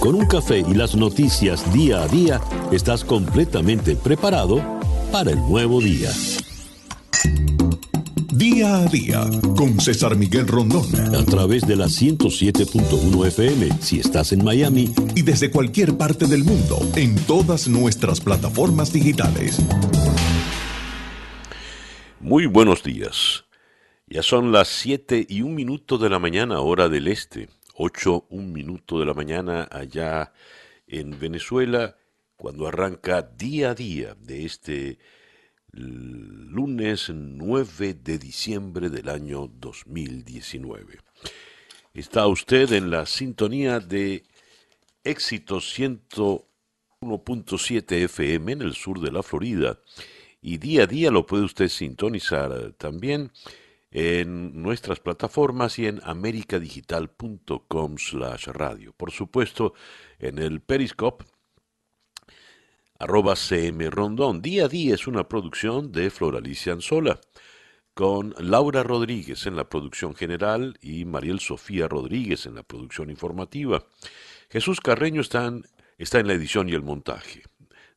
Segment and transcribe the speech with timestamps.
[0.00, 4.62] Con un café y las noticias día a día, estás completamente preparado
[5.10, 6.10] para el nuevo día.
[8.36, 9.24] Día a día
[9.56, 10.86] con César Miguel Rondón.
[11.14, 14.94] A través de la 107.1 FM si estás en Miami.
[15.14, 19.58] Y desde cualquier parte del mundo en todas nuestras plataformas digitales.
[22.20, 23.44] Muy buenos días.
[24.06, 27.48] Ya son las 7 y un minuto de la mañana, hora del este.
[27.78, 30.32] 8, un minuto de la mañana allá
[30.86, 31.98] en Venezuela,
[32.36, 34.98] cuando arranca día a día de este
[35.72, 41.00] lunes 9 de diciembre del año 2019.
[41.92, 44.24] Está usted en la sintonía de
[45.04, 49.78] éxito 101.7 FM en el sur de la Florida
[50.40, 53.32] y día a día lo puede usted sintonizar también
[53.90, 58.92] en nuestras plataformas y en americadigital.com slash radio.
[58.92, 59.74] Por supuesto,
[60.18, 61.24] en el Periscope,
[62.98, 64.42] arroba CM Rondón.
[64.42, 67.20] Día a día es una producción de Floralicia Anzola,
[67.94, 73.86] con Laura Rodríguez en la producción general y Mariel Sofía Rodríguez en la producción informativa.
[74.50, 77.44] Jesús Carreño está en la edición y el montaje.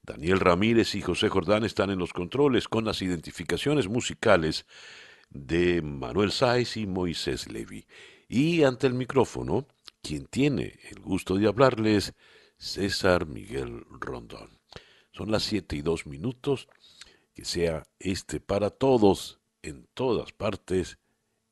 [0.02, 4.66] Daniel Ramírez y José Jordán están en los controles con las identificaciones musicales
[5.30, 7.86] de Manuel Sáez y Moisés Levi.
[8.28, 9.68] Y ante el micrófono,
[10.02, 12.14] quien tiene el gusto de hablarles,
[12.58, 14.60] César Miguel Rondón.
[15.12, 16.68] Son las siete y dos minutos.
[17.34, 20.98] Que sea este para todos, en todas partes,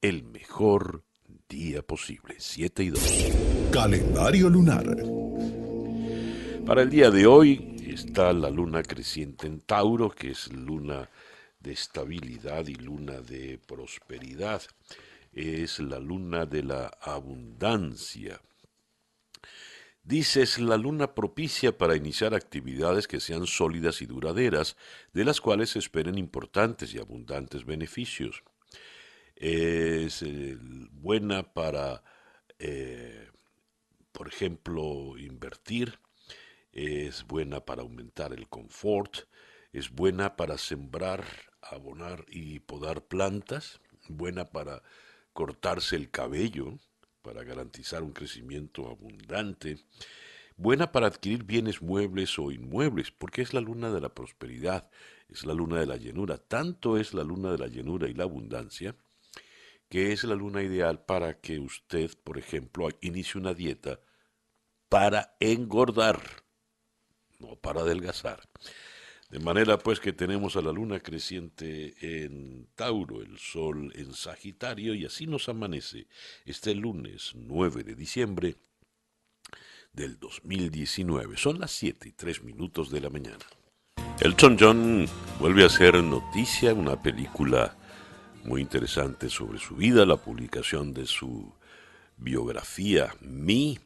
[0.02, 1.04] el mejor
[1.48, 2.36] día posible.
[2.40, 3.32] Siete y dos.
[3.72, 4.86] Calendario lunar.
[6.66, 11.10] Para el día de hoy está la luna creciente en Tauro, que es luna
[11.68, 14.62] de estabilidad y luna de prosperidad.
[15.34, 18.42] Es la luna de la abundancia.
[20.02, 24.78] Dices la luna propicia para iniciar actividades que sean sólidas y duraderas,
[25.12, 28.44] de las cuales se esperen importantes y abundantes beneficios.
[29.36, 30.56] Es eh,
[30.92, 32.02] buena para,
[32.60, 33.30] eh,
[34.14, 36.00] por ejemplo, invertir,
[36.72, 39.28] es buena para aumentar el confort,
[39.78, 41.24] es buena para sembrar,
[41.62, 44.82] abonar y podar plantas, buena para
[45.34, 46.80] cortarse el cabello,
[47.22, 49.78] para garantizar un crecimiento abundante,
[50.56, 54.90] buena para adquirir bienes muebles o inmuebles, porque es la luna de la prosperidad,
[55.30, 58.24] es la luna de la llenura, tanto es la luna de la llenura y la
[58.24, 58.96] abundancia,
[59.90, 64.00] que es la luna ideal para que usted, por ejemplo, inicie una dieta
[64.90, 66.20] para engordar,
[67.40, 68.42] no para adelgazar.
[69.30, 74.94] De manera pues que tenemos a la luna creciente en Tauro, el sol en Sagitario
[74.94, 76.08] y así nos amanece
[76.46, 78.56] este lunes 9 de diciembre
[79.92, 81.36] del 2019.
[81.36, 83.46] Son las 7 y 3 minutos de la mañana.
[84.22, 85.06] Elton John
[85.40, 87.76] vuelve a hacer noticia, una película
[88.46, 91.54] muy interesante sobre su vida, la publicación de su
[92.16, 93.78] biografía, Me,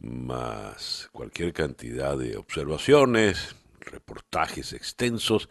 [0.00, 3.54] más cualquier cantidad de observaciones,
[3.86, 5.48] reportajes extensos,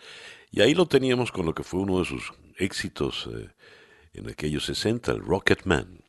[0.51, 3.49] y ahí lo teníamos con lo que fue uno de sus éxitos eh,
[4.13, 6.03] en aquellos 60, el Rocket Man.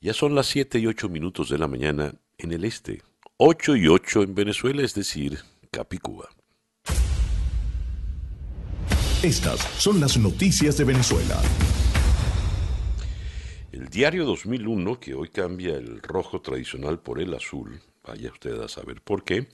[0.00, 3.02] Ya son las 7 y 8 minutos de la mañana en el este,
[3.36, 5.38] 8 y 8 en Venezuela, es decir,
[5.70, 6.28] Capicúa.
[9.22, 11.40] Estas son las noticias de Venezuela.
[13.72, 18.68] El diario 2001, que hoy cambia el rojo tradicional por el azul, vaya usted a
[18.68, 19.48] saber por qué,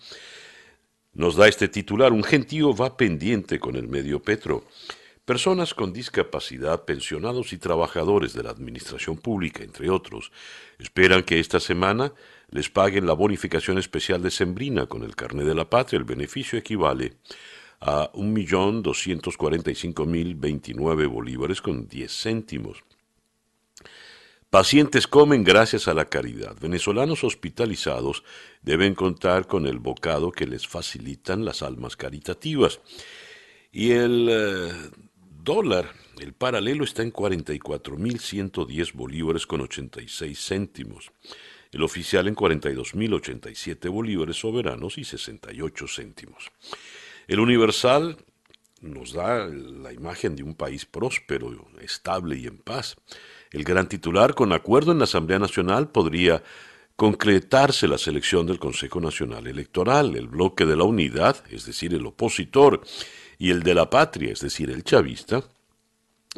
[1.14, 4.64] nos da este titular, un gentío va pendiente con el medio Petro.
[5.24, 10.32] Personas con discapacidad, pensionados y trabajadores de la administración pública, entre otros,
[10.78, 12.12] esperan que esta semana
[12.50, 15.98] les paguen la bonificación especial de Sembrina con el carnet de la patria.
[15.98, 17.14] El beneficio equivale
[17.80, 22.84] a 1.245.029 bolívares con 10 céntimos.
[24.54, 26.56] Pacientes comen gracias a la caridad.
[26.60, 28.22] Venezolanos hospitalizados
[28.62, 32.78] deben contar con el bocado que les facilitan las almas caritativas.
[33.72, 34.72] Y el eh,
[35.42, 35.90] dólar,
[36.20, 41.10] el paralelo, está en 44.110 bolívares con 86 céntimos.
[41.72, 46.52] El oficial en 42.087 bolívares soberanos y 68 céntimos.
[47.26, 48.18] El universal
[48.80, 52.96] nos da la imagen de un país próspero, estable y en paz.
[53.54, 56.42] El gran titular, con acuerdo en la Asamblea Nacional, podría
[56.96, 60.16] concretarse la selección del Consejo Nacional Electoral.
[60.16, 62.80] El bloque de la unidad, es decir, el opositor,
[63.38, 65.44] y el de la patria, es decir, el chavista,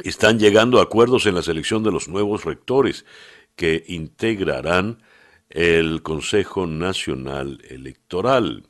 [0.02, 3.06] están llegando a acuerdos en la selección de los nuevos rectores
[3.54, 5.02] que integrarán
[5.48, 8.68] el Consejo Nacional Electoral.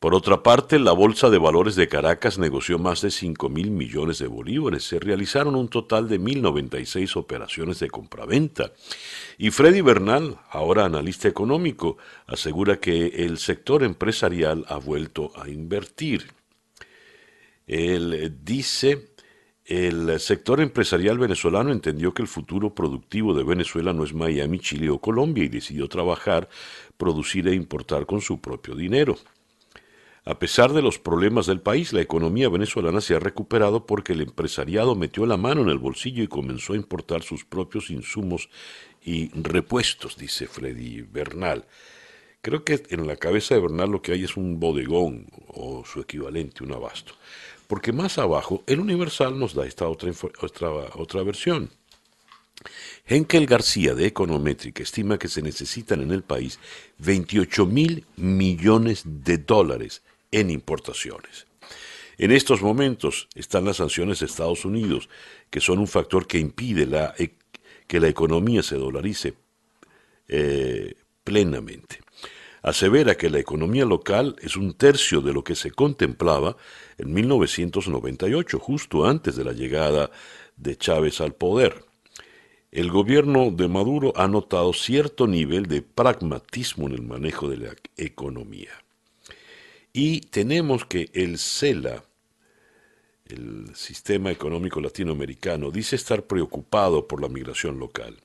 [0.00, 4.18] Por otra parte, la Bolsa de Valores de Caracas negoció más de 5 mil millones
[4.18, 4.84] de bolívares.
[4.84, 8.72] Se realizaron un total de 1.096 operaciones de compraventa.
[9.36, 16.32] Y Freddy Bernal, ahora analista económico, asegura que el sector empresarial ha vuelto a invertir.
[17.66, 19.10] Él dice,
[19.66, 24.88] el sector empresarial venezolano entendió que el futuro productivo de Venezuela no es Miami, Chile
[24.88, 26.48] o Colombia y decidió trabajar,
[26.96, 29.18] producir e importar con su propio dinero.
[30.24, 34.20] A pesar de los problemas del país, la economía venezolana se ha recuperado porque el
[34.20, 38.50] empresariado metió la mano en el bolsillo y comenzó a importar sus propios insumos
[39.02, 41.66] y repuestos, dice Freddy Bernal.
[42.42, 46.00] Creo que en la cabeza de Bernal lo que hay es un bodegón o su
[46.00, 47.14] equivalente, un abasto.
[47.66, 50.12] Porque más abajo, el Universal nos da esta otra,
[50.42, 51.70] otra, otra versión.
[53.06, 56.58] Henkel García de Econométrica estima que se necesitan en el país
[56.98, 61.46] 28 mil millones de dólares en importaciones.
[62.18, 65.08] En estos momentos están las sanciones de Estados Unidos,
[65.48, 66.86] que son un factor que impide
[67.18, 67.32] e,
[67.86, 69.34] que la economía se dolarice
[70.28, 70.94] eh,
[71.24, 72.00] plenamente.
[72.62, 76.56] Asevera que la economía local es un tercio de lo que se contemplaba
[76.98, 80.10] en 1998, justo antes de la llegada
[80.56, 81.84] de Chávez al poder.
[82.70, 87.74] El gobierno de Maduro ha notado cierto nivel de pragmatismo en el manejo de la
[87.96, 88.79] economía.
[89.92, 92.04] Y tenemos que el CELA,
[93.26, 98.18] el Sistema Económico Latinoamericano, dice estar preocupado por la migración local.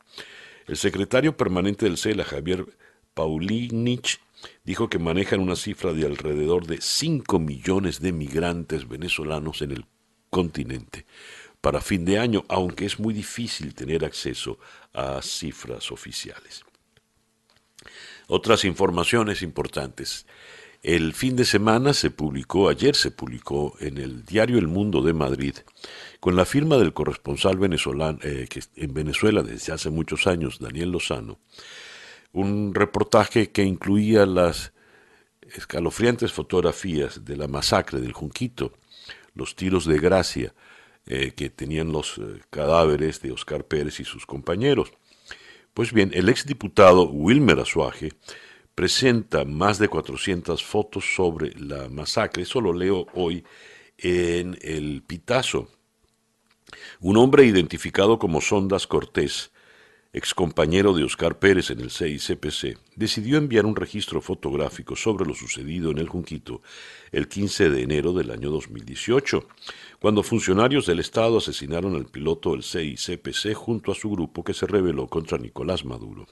[0.68, 2.66] El secretario permanente del CELA, Javier
[3.14, 4.20] Paulinich,
[4.64, 9.86] dijo que manejan una cifra de alrededor de 5 millones de migrantes venezolanos en el
[10.30, 11.06] continente
[11.62, 14.60] para fin de año, aunque es muy difícil tener acceso
[14.94, 16.64] a cifras oficiales.
[18.28, 20.28] Otras informaciones importantes.
[20.88, 25.14] El fin de semana se publicó, ayer se publicó en el diario El Mundo de
[25.14, 25.56] Madrid,
[26.20, 30.92] con la firma del corresponsal venezolano eh, que en Venezuela desde hace muchos años, Daniel
[30.92, 31.40] Lozano,
[32.34, 34.74] un reportaje que incluía las
[35.56, 38.72] escalofriantes fotografías de la masacre del Junquito,
[39.34, 40.54] los tiros de gracia
[41.08, 44.92] eh, que tenían los eh, cadáveres de Oscar Pérez y sus compañeros.
[45.74, 48.14] Pues bien, el exdiputado Wilmer Azuaje
[48.76, 52.44] presenta más de 400 fotos sobre la masacre.
[52.44, 53.44] Eso lo leo hoy
[53.98, 55.70] en el Pitazo.
[57.00, 59.52] Un hombre identificado como Sondas Cortés,
[60.12, 65.92] excompañero de Oscar Pérez en el CICPC, decidió enviar un registro fotográfico sobre lo sucedido
[65.92, 66.62] en el Junquito
[67.12, 69.48] el 15 de enero del año 2018,
[70.00, 74.68] cuando funcionarios del Estado asesinaron al piloto del CICPC junto a su grupo que se
[74.68, 76.28] rebeló contra Nicolás Maduro.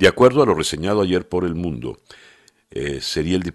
[0.00, 2.00] De acuerdo a lo reseñado ayer por El Mundo,
[2.70, 3.52] eh, sería el,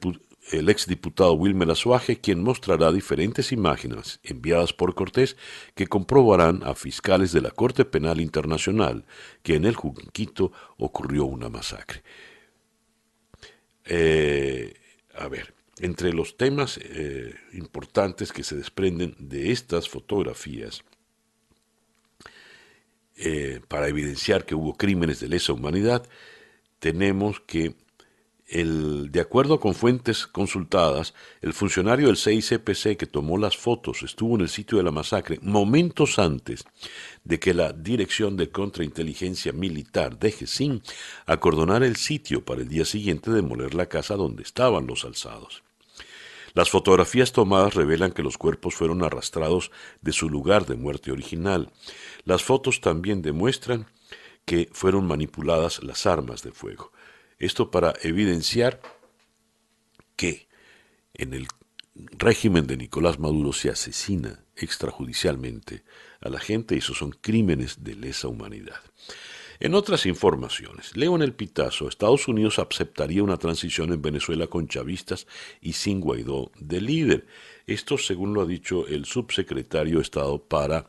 [0.52, 5.38] el exdiputado Wilmer Azuaje quien mostrará diferentes imágenes enviadas por Cortés
[5.74, 9.06] que comprobarán a fiscales de la Corte Penal Internacional
[9.42, 12.04] que en el Junquito ocurrió una masacre.
[13.86, 14.76] Eh,
[15.16, 20.84] a ver, entre los temas eh, importantes que se desprenden de estas fotografías,
[23.70, 26.06] para evidenciar que hubo crímenes de lesa humanidad,
[26.86, 27.74] tenemos que,
[28.46, 34.36] el, de acuerdo con fuentes consultadas, el funcionario del CICPC que tomó las fotos estuvo
[34.36, 36.64] en el sitio de la masacre momentos antes
[37.24, 40.84] de que la Dirección de Contrainteligencia Militar de GESIN
[41.26, 45.64] acordonara el sitio para el día siguiente demoler la casa donde estaban los alzados.
[46.54, 51.72] Las fotografías tomadas revelan que los cuerpos fueron arrastrados de su lugar de muerte original.
[52.26, 53.88] Las fotos también demuestran
[54.46, 56.92] que fueron manipuladas las armas de fuego.
[57.40, 58.80] Esto para evidenciar
[60.16, 60.48] que
[61.14, 61.48] en el
[61.96, 65.84] régimen de Nicolás Maduro se asesina extrajudicialmente
[66.22, 68.80] a la gente y esos son crímenes de lesa humanidad.
[69.60, 74.68] En otras informaciones, leo en el Pitazo, Estados Unidos aceptaría una transición en Venezuela con
[74.68, 75.28] chavistas
[75.62, 77.26] y sin Guaidó de líder.
[77.66, 80.88] Esto según lo ha dicho el subsecretario de Estado para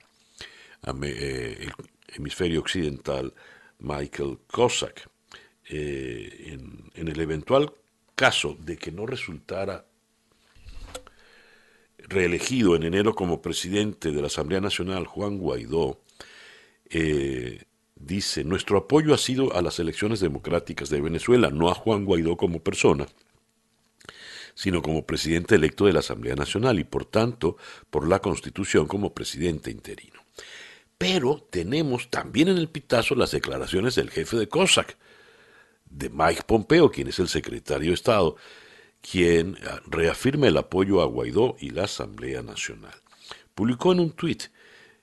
[1.04, 1.68] eh,
[2.08, 3.34] hemisferio occidental,
[3.78, 5.08] Michael Cossack.
[5.68, 6.58] Eh,
[6.94, 7.72] en, el eventual
[8.14, 9.84] caso de que no resultara
[11.98, 16.00] reelegido en enero como presidente de la Asamblea Nacional Juan Guaidó,
[16.88, 17.64] eh,
[17.96, 22.36] dice, nuestro apoyo ha sido a las elecciones democráticas de Venezuela, no a Juan Guaidó
[22.36, 23.06] como persona,
[24.54, 27.56] sino como presidente electo de la Asamblea Nacional y por tanto
[27.90, 30.20] por la Constitución como presidente interino.
[30.98, 34.96] Pero tenemos también en el pitazo las declaraciones del jefe de COSAC,
[35.90, 38.36] de Mike Pompeo, quien es el secretario de Estado,
[39.00, 42.94] quien ah, reafirma el apoyo a Guaidó y la Asamblea Nacional.
[43.54, 44.44] Publicó en un tuit,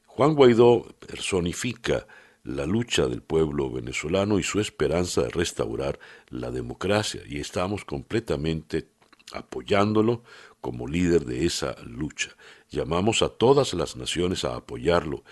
[0.06, 2.06] Juan Guaidó personifica
[2.44, 5.98] la lucha del pueblo venezolano y su esperanza de restaurar
[6.30, 8.90] la democracia y estamos completamente
[9.32, 10.24] apoyándolo
[10.60, 12.36] como líder de esa lucha.
[12.70, 15.24] Llamamos a todas las naciones a apoyarlo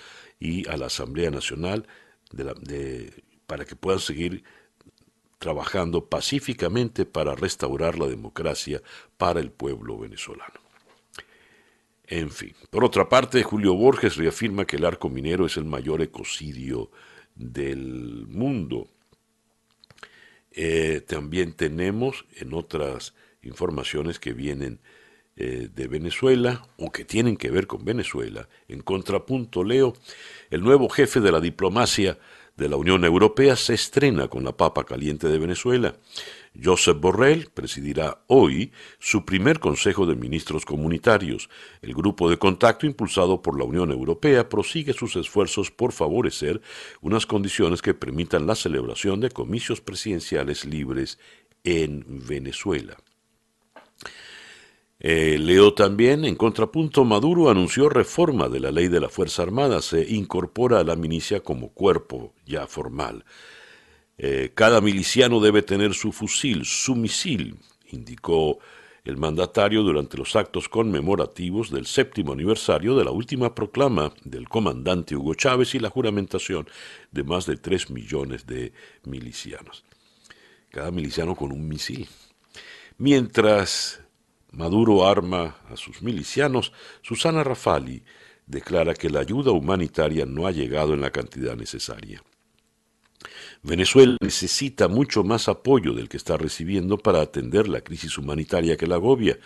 [0.41, 1.88] y a la Asamblea Nacional
[3.45, 4.43] para que puedan seguir
[5.38, 8.81] trabajando pacíficamente para restaurar la democracia
[9.17, 10.60] para el pueblo venezolano.
[12.05, 16.01] En fin, por otra parte, Julio Borges reafirma que el arco minero es el mayor
[16.01, 16.91] ecocidio
[17.36, 18.89] del mundo.
[20.51, 24.81] Eh, también tenemos en otras informaciones que vienen
[25.38, 28.50] eh, de Venezuela o que tienen que ver con Venezuela.
[28.68, 29.94] En contrapunto, leo,
[30.50, 32.18] el nuevo jefe de la diplomacia
[32.58, 35.96] de la Unión Europea se estrena con la papa caliente de Venezuela.
[36.62, 41.50] Josep Borrell presidirá hoy su primer Consejo de Ministros Comunitarios.
[41.82, 46.62] El grupo de contacto impulsado por la Unión Europea prosigue sus esfuerzos por favorecer
[47.00, 51.20] unas condiciones que permitan la celebración de comicios presidenciales libres
[51.64, 52.98] en Venezuela.
[55.03, 59.81] Eh, leo también, en contrapunto, Maduro anunció reforma de la ley de la Fuerza Armada,
[59.81, 63.25] se incorpora a la milicia como cuerpo ya formal.
[64.20, 67.58] Eh, cada miliciano debe tener su fusil, su misil,
[67.89, 68.60] indicó
[69.03, 75.15] el mandatario durante los actos conmemorativos del séptimo aniversario de la última proclama del comandante
[75.15, 76.67] Hugo Chávez y la juramentación
[77.10, 78.72] de más de tres millones de
[79.05, 79.84] milicianos.
[80.70, 82.08] Cada miliciano con un misil.
[83.00, 84.00] Mientras
[84.51, 88.03] Maduro arma a sus milicianos, Susana Rafali
[88.46, 92.22] declara que la ayuda humanitaria no ha llegado en la cantidad necesaria.
[93.63, 98.88] Venezuela necesita mucho más apoyo del que está recibiendo para atender la crisis humanitaria que
[98.88, 99.39] la agobia.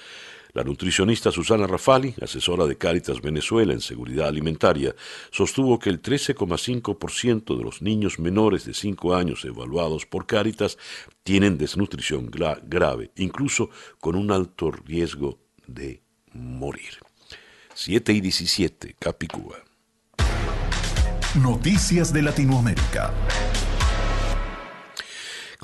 [0.55, 4.95] La nutricionista Susana Rafali, asesora de Cáritas Venezuela en seguridad alimentaria,
[5.29, 10.77] sostuvo que el 13,5% de los niños menores de 5 años evaluados por Cáritas
[11.23, 13.69] tienen desnutrición grave, incluso
[13.99, 16.99] con un alto riesgo de morir.
[17.73, 19.57] 7 y 17, Capicúa.
[21.35, 23.13] Noticias de Latinoamérica.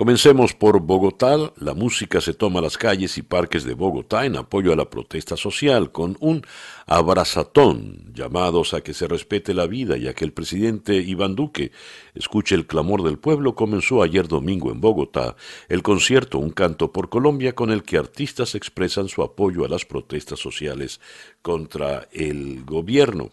[0.02, 1.38] Comencemos por Bogotá.
[1.58, 5.38] La música se toma las calles y parques de Bogotá en apoyo a la protesta
[5.38, 6.42] social con un
[6.88, 11.72] abrazatón llamados a que se respete la vida y a que el presidente Iván Duque
[12.16, 13.54] escuche el clamor del pueblo.
[13.54, 15.36] Comenzó ayer domingo en Bogotá
[15.70, 19.86] el concierto Un canto por Colombia con el que artistas expresan su apoyo a las
[19.86, 21.00] protestas sociales
[21.44, 23.30] contra el gobierno.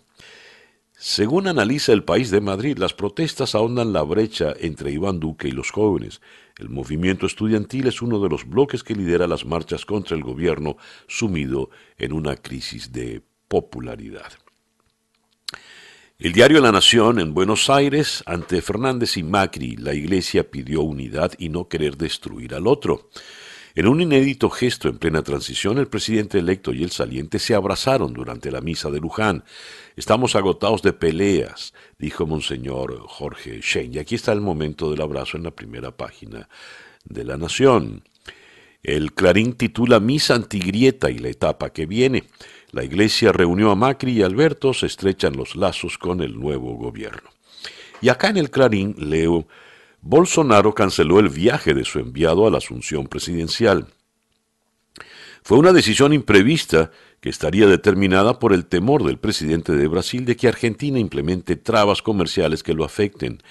[1.01, 5.53] Según analiza el país de Madrid, las protestas ahondan la brecha entre Iván Duque y
[5.53, 6.21] los jóvenes.
[6.59, 10.77] El movimiento estudiantil es uno de los bloques que lidera las marchas contra el gobierno
[11.07, 14.33] sumido en una crisis de popularidad.
[16.19, 21.33] El diario La Nación en Buenos Aires, ante Fernández y Macri, la Iglesia pidió unidad
[21.39, 23.09] y no querer destruir al otro.
[23.79, 28.13] En un inédito gesto en plena transición, el presidente electo y el saliente se abrazaron
[28.13, 29.45] durante la misa de Luján.
[29.95, 33.95] Estamos agotados de peleas, dijo Monseñor Jorge Schein.
[33.95, 36.49] Y aquí está el momento del abrazo en la primera página
[37.05, 38.03] de La Nación.
[38.83, 42.25] El Clarín titula Misa antigrieta y la etapa que viene.
[42.73, 47.31] La iglesia reunió a Macri y Alberto, se estrechan los lazos con el nuevo gobierno.
[48.01, 49.47] Y acá en el Clarín leo
[50.01, 53.89] Bolsonaro canceló el viaje de su enviado a la asunción presidencial.
[55.43, 56.91] Fue una decisión imprevista
[57.21, 62.03] que estaría determinada por el temor del presidente de Brasil de que Argentina implemente trabas
[62.03, 63.43] comerciales que lo afecten.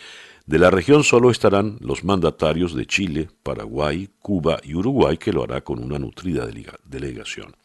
[0.46, 5.44] De la región solo estarán los mandatarios de Chile, Paraguay, Cuba y Uruguay, que lo
[5.44, 6.48] hará con una nutrida
[6.86, 7.56] delegación.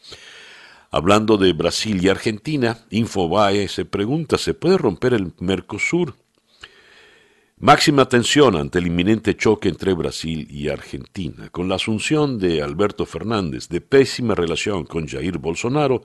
[0.90, 6.14] Hablando de Brasil y Argentina, Infobae se pregunta, ¿se puede romper el Mercosur?
[7.62, 11.48] Máxima tensión ante el inminente choque entre Brasil y Argentina.
[11.50, 16.02] Con la asunción de Alberto Fernández de pésima relación con Jair Bolsonaro,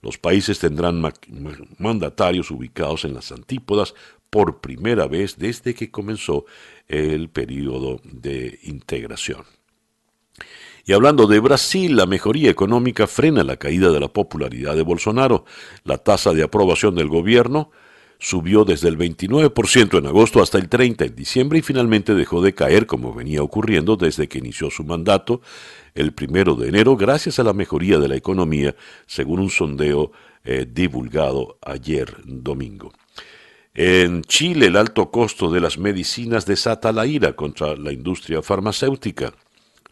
[0.00, 1.02] los países tendrán
[1.76, 3.92] mandatarios ubicados en las antípodas
[4.30, 6.46] por primera vez desde que comenzó
[6.88, 9.44] el periodo de integración.
[10.86, 15.44] Y hablando de Brasil, la mejoría económica frena la caída de la popularidad de Bolsonaro.
[15.84, 17.70] La tasa de aprobación del gobierno
[18.18, 22.54] subió desde el 29% en agosto hasta el 30% en diciembre y finalmente dejó de
[22.54, 25.40] caer como venía ocurriendo desde que inició su mandato
[25.94, 30.12] el primero de enero gracias a la mejoría de la economía, según un sondeo
[30.44, 32.92] eh, divulgado ayer domingo.
[33.74, 39.34] En Chile, el alto costo de las medicinas desata la ira contra la industria farmacéutica.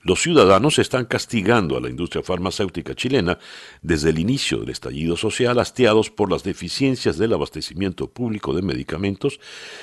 [0.04, 3.38] Los ciudadanos están castigando a la industria farmacéutica chilena
[3.80, 9.40] desde el inicio del estallido social, hastiados por las deficiencias del abastecimiento público de medicamentos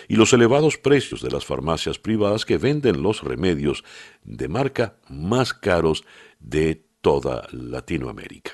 [0.07, 3.83] y los elevados precios de las farmacias privadas que venden los remedios
[4.23, 6.03] de marca más caros
[6.39, 8.51] de toda Latinoamérica.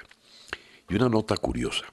[0.89, 1.83] Y una nota curiosa.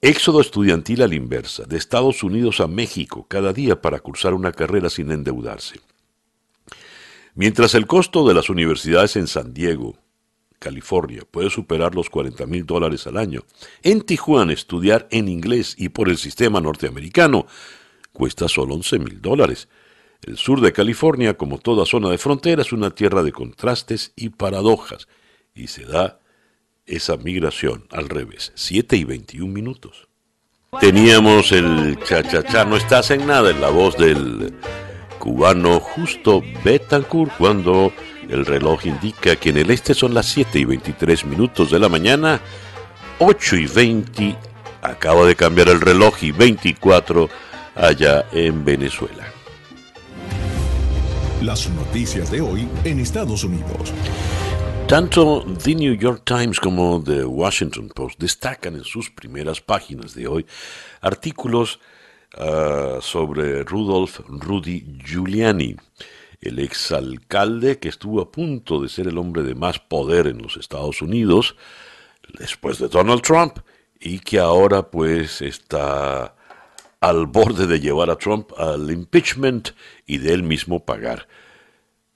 [0.00, 4.52] Éxodo estudiantil a la inversa, de Estados Unidos a México, cada día para cursar una
[4.52, 5.78] carrera sin endeudarse.
[7.36, 9.98] Mientras el costo de las universidades en San Diego,
[10.58, 13.44] California, puede superar los 40 mil dólares al año,
[13.82, 17.46] en Tijuana estudiar en inglés y por el sistema norteamericano
[18.14, 19.68] cuesta solo 11 mil dólares.
[20.22, 24.30] El sur de California, como toda zona de frontera, es una tierra de contrastes y
[24.30, 25.06] paradojas,
[25.54, 26.20] y se da
[26.86, 30.08] esa migración al revés, 7 y 21 minutos.
[30.80, 34.54] Teníamos el cha-cha-cha, no estás en nada, en la voz del
[35.18, 37.92] cubano Justo Betancourt cuando
[38.28, 41.88] el reloj indica que en el este son las 7 y 23 minutos de la
[41.88, 42.40] mañana,
[43.18, 44.36] 8 y 20,
[44.82, 47.28] acaba de cambiar el reloj y 24
[47.74, 49.24] allá en Venezuela.
[51.42, 53.92] Las noticias de hoy en Estados Unidos.
[54.88, 60.28] Tanto The New York Times como The Washington Post destacan en sus primeras páginas de
[60.28, 60.46] hoy
[61.00, 61.80] artículos
[62.36, 65.76] ah, sobre Rudolf Rudy Giuliani,
[66.40, 70.56] el exalcalde que estuvo a punto de ser el hombre de más poder en los
[70.56, 71.56] Estados Unidos
[72.38, 73.58] después de Donald Trump
[74.00, 76.34] y que ahora pues está
[77.00, 79.70] al borde de llevar a Trump al impeachment
[80.06, 81.28] y de él mismo pagar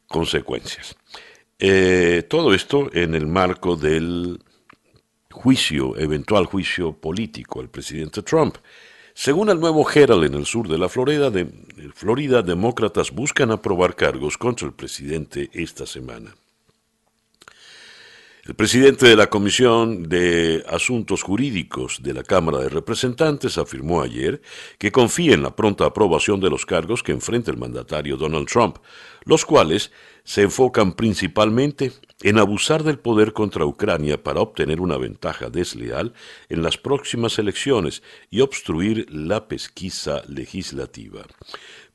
[0.06, 0.96] consecuencias.
[1.58, 4.42] Eh, todo esto en el marco del
[5.30, 8.56] juicio, eventual juicio político al presidente Trump.
[9.22, 11.44] Según el nuevo Herald en el sur de la Florida, de,
[11.94, 16.34] Florida, demócratas buscan aprobar cargos contra el presidente esta semana.
[18.44, 24.40] El presidente de la Comisión de Asuntos Jurídicos de la Cámara de Representantes afirmó ayer
[24.78, 28.78] que confía en la pronta aprobación de los cargos que enfrenta el mandatario Donald Trump,
[29.24, 29.92] los cuales
[30.24, 36.14] se enfocan principalmente en abusar del poder contra Ucrania para obtener una ventaja desleal
[36.48, 41.26] en las próximas elecciones y obstruir la pesquisa legislativa.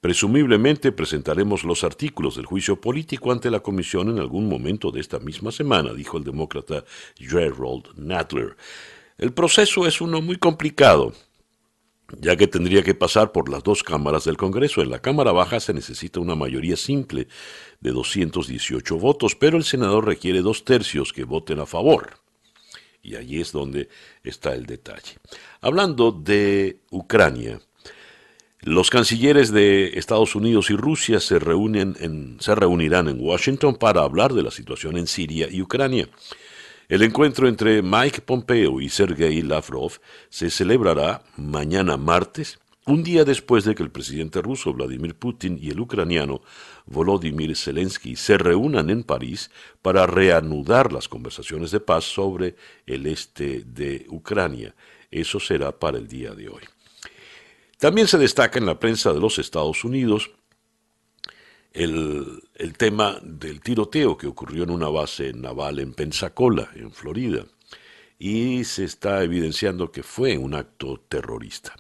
[0.06, 5.18] Presumiblemente presentaremos los artículos del juicio político ante la comisión en algún momento de esta
[5.18, 6.86] misma semana, dijo el demócrata
[7.18, 8.56] Gerald Nadler.
[9.18, 11.12] El proceso es uno muy complicado,
[12.20, 14.84] ya que tendría que pasar por las dos cámaras del Congreso.
[14.84, 17.28] En la Cámara Baja se necesita una mayoría simple
[17.80, 22.20] de 218 votos, pero el senador requiere dos tercios que voten a favor.
[23.02, 23.90] Y allí es donde
[24.24, 25.18] está el detalle.
[25.62, 27.60] Hablando de Ucrania,
[28.66, 34.34] los cancilleres de Estados Unidos y Rusia se, reúnen se reunirán en Washington para hablar
[34.34, 36.10] de la situación en Siria y Ucrania.
[36.90, 39.92] El encuentro entre Mike Pompeo y Sergei Lavrov
[40.30, 45.70] se celebrará mañana martes, un día después de que el presidente ruso Vladimir Putin y
[45.70, 46.42] el ucraniano
[46.88, 49.52] Volodymyr Zelensky se reúnan en París
[49.84, 52.56] para reanudar las conversaciones de paz sobre
[52.88, 54.74] el este de Ucrania.
[55.12, 56.64] Eso será para el día de hoy.
[57.86, 60.32] También se destaca en la prensa de los Estados Unidos
[61.72, 62.42] el,
[62.80, 67.46] tema del tiroteo que ocurrió en una base naval en Pensacola, en Florida,
[68.18, 71.76] y se está evidenciando que fue un acto terrorista.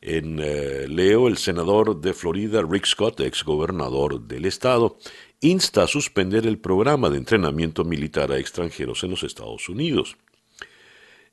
[0.00, 4.96] En eh, Leo, el senador de Florida, Rick Scott, ex gobernador del estado,
[5.42, 10.16] insta a suspender el programa de entrenamiento militar a extranjeros en los Estados Unidos.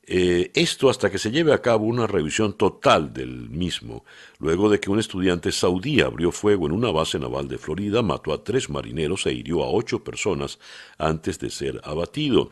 [0.04, 4.04] Eh, esto hasta que se lleve a cabo una revisión total del mismo,
[4.40, 8.32] luego de que un estudiante saudí abrió fuego en una base naval de Florida, mató
[8.32, 10.58] a tres marineros e hirió a ocho personas
[10.98, 12.50] antes de ser abatido.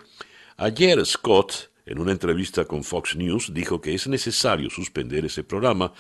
[0.58, 5.92] Ayer Scott, en una entrevista con Fox News, dijo que es necesario suspender ese programa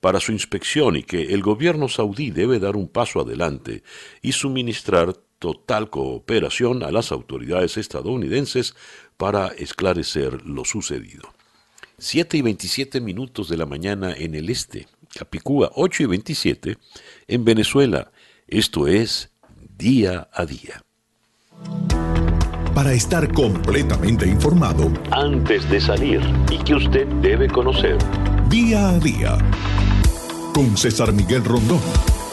[0.00, 3.82] para su inspección y que el gobierno saudí debe dar un paso adelante
[4.22, 5.14] y suministrar
[5.44, 8.74] total cooperación a las autoridades estadounidenses
[9.18, 11.34] para esclarecer lo sucedido.
[11.98, 16.78] 7 y 27 minutos de la mañana en el este, Capicúa 8 y 27
[17.28, 18.10] en Venezuela.
[18.48, 19.32] Esto es
[19.76, 20.82] día a día.
[22.74, 27.98] Para estar completamente informado, antes de salir y que usted debe conocer.
[28.48, 29.36] Día a día.
[30.54, 32.23] Con César Miguel Rondón.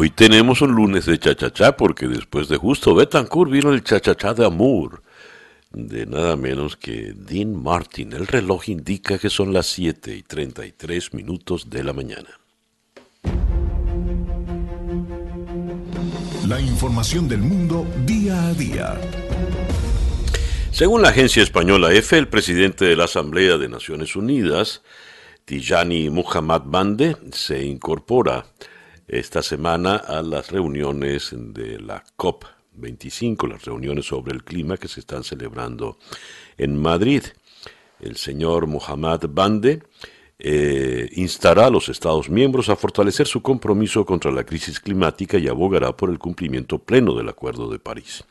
[0.00, 4.46] Hoy tenemos un lunes de chachachá porque después de Justo Betancourt vino el chachachá de
[4.46, 5.02] Amor.
[5.72, 8.12] de nada menos que Dean Martin.
[8.12, 12.28] El reloj indica que son las 7 y 33 minutos de la mañana.
[16.46, 19.00] La información del mundo día a día.
[20.70, 24.82] Según la agencia española EFE, el presidente de la Asamblea de Naciones Unidas,
[25.44, 28.44] Tijani Muhammad Bande, se incorpora
[29.08, 32.44] esta semana a las reuniones de la COP
[32.74, 35.98] 25, las reuniones sobre el clima que se están celebrando
[36.56, 37.22] en Madrid.
[38.00, 39.82] El señor Mohamed Bande
[40.38, 45.48] eh, instará a los Estados miembros a fortalecer su compromiso contra la crisis climática y
[45.48, 48.24] abogará por el cumplimiento pleno del Acuerdo de París.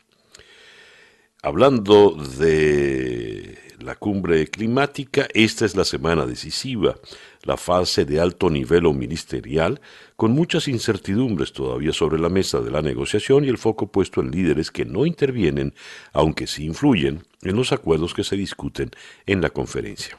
[1.41, 6.95] Hablando de la cumbre climática, esta es la semana decisiva,
[7.43, 9.81] la fase de alto nivel o ministerial,
[10.15, 14.31] con muchas incertidumbres todavía sobre la mesa de la negociación y el foco puesto en
[14.31, 15.73] líderes que no intervienen,
[16.13, 18.91] aunque sí influyen, en los acuerdos que se discuten
[19.25, 20.17] en la conferencia.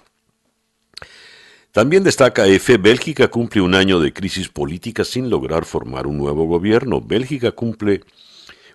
[1.73, 6.47] También destaca EFE, Bélgica cumple un año de crisis política sin lograr formar un nuevo
[6.47, 7.01] gobierno.
[7.01, 8.01] Bélgica cumple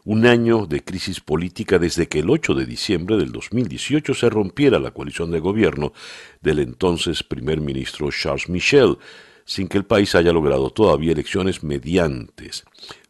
[0.05, 4.79] un año de crisis política desde que el 8 de diciembre del 2018 se rompiera
[4.79, 5.93] la coalición de gobierno
[6.41, 8.97] del entonces primer ministro Charles Michel,
[9.45, 12.63] sin que el país haya logrado todavía elecciones mediantes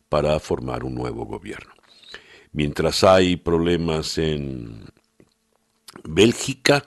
[0.09, 1.73] para formar un nuevo gobierno.
[2.51, 4.85] Mientras hay problemas en
[6.03, 6.85] Bélgica,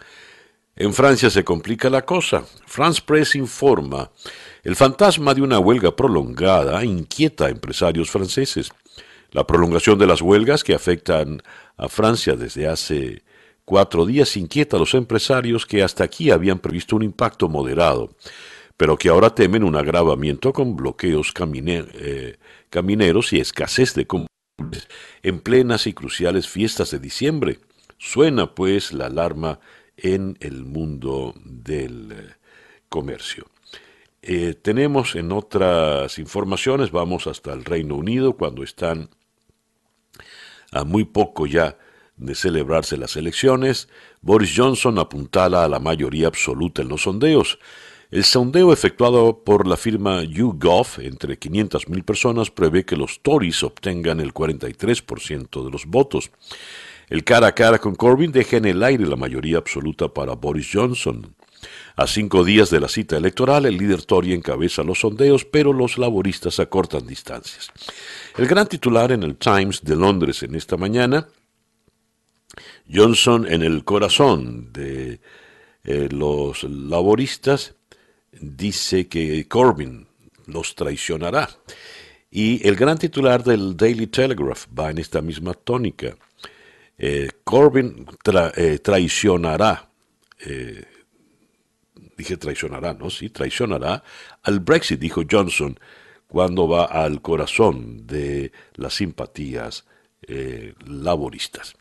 [0.77, 2.45] en Francia se complica la cosa.
[2.67, 4.11] France Press informa,
[4.63, 8.71] el fantasma de una huelga prolongada inquieta a empresarios franceses.
[9.37, 11.43] La prolongación de las huelgas que afectan
[11.77, 13.23] a Francia desde hace
[13.67, 18.17] cuatro días inquieta a los empresarios que hasta aquí habían previsto un impacto moderado,
[18.79, 22.39] pero que ahora temen un agravamiento con bloqueos eh,
[22.71, 24.89] camineros y escasez de combustibles
[25.23, 27.59] en plenas y cruciales fiestas de diciembre.
[27.99, 29.61] Suena pues la alarma
[29.99, 32.35] en el mundo del eh,
[32.89, 33.45] comercio.
[34.23, 39.11] Eh, tenemos en otras informaciones, vamos hasta el Reino Unido, cuando están
[40.79, 41.79] a muy poco ya
[42.17, 43.89] de celebrarse las elecciones,
[44.23, 47.59] Boris Johnson apuntala a la mayoría absoluta en los sondeos.
[48.11, 54.21] El sondeo efectuado por la firma YouGov entre 500.000 personas prevé que los Tories obtengan
[54.21, 56.31] el 43% de los votos.
[57.09, 60.71] El cara a cara con Corbyn deja en el aire la mayoría absoluta para Boris
[60.73, 61.35] Johnson.
[61.99, 65.97] A cinco días de la cita electoral, el líder Tory encabeza los sondeos, pero los
[65.97, 67.73] laboristas acortan distancias.
[68.37, 71.27] El gran titular en el Times de Londres en esta mañana,
[72.93, 75.21] Johnson en el corazón de
[75.85, 77.75] eh, los laboristas,
[78.31, 80.07] dice que Corbyn
[80.49, 81.49] los traicionará.
[82.31, 86.15] Y el gran titular del Daily Telegraph va en esta misma tónica.
[86.99, 88.07] Eh, Corbyn
[88.55, 89.89] eh, traicionará
[92.17, 93.11] dije traicionará, ¿no?
[93.11, 94.03] Sí, traicionará
[94.43, 95.79] al Brexit, dijo Johnson,
[96.27, 99.85] cuando va al corazón de las simpatías
[100.23, 101.75] eh, laboristas.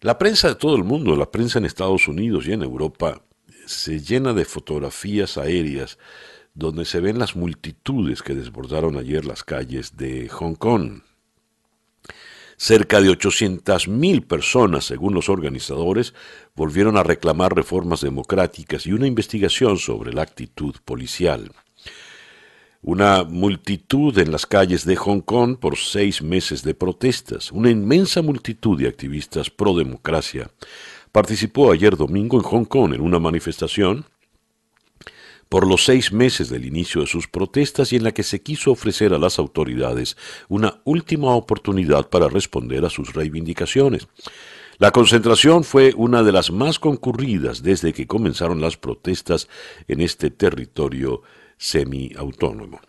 [0.00, 3.22] La prensa de todo el mundo, la prensa en Estados Unidos y en Europa,
[3.66, 5.98] se llena de fotografías aéreas
[6.54, 11.02] donde se ven las multitudes que desbordaron ayer las calles de Hong Kong.
[12.58, 16.14] Cerca de 800.000 personas, según los organizadores,
[16.54, 21.52] volvieron a reclamar reformas democráticas y una investigación sobre la actitud policial.
[22.80, 28.22] Una multitud en las calles de Hong Kong por seis meses de protestas, una inmensa
[28.22, 30.50] multitud de activistas pro democracia,
[31.12, 34.06] participó ayer domingo en Hong Kong en una manifestación
[35.48, 38.72] por los seis meses del inicio de sus protestas y en la que se quiso
[38.72, 40.16] ofrecer a las autoridades
[40.48, 44.08] una última oportunidad para responder a sus reivindicaciones.
[44.78, 49.48] La concentración fue una de las más concurridas desde que comenzaron las protestas
[49.88, 51.22] en este territorio
[51.56, 52.80] semiautónomo.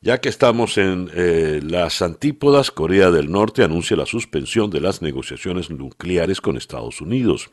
[0.00, 5.00] Ya que estamos en eh, las antípodas, Corea del Norte anuncia la suspensión de las
[5.00, 7.50] negociaciones nucleares con Estados Unidos.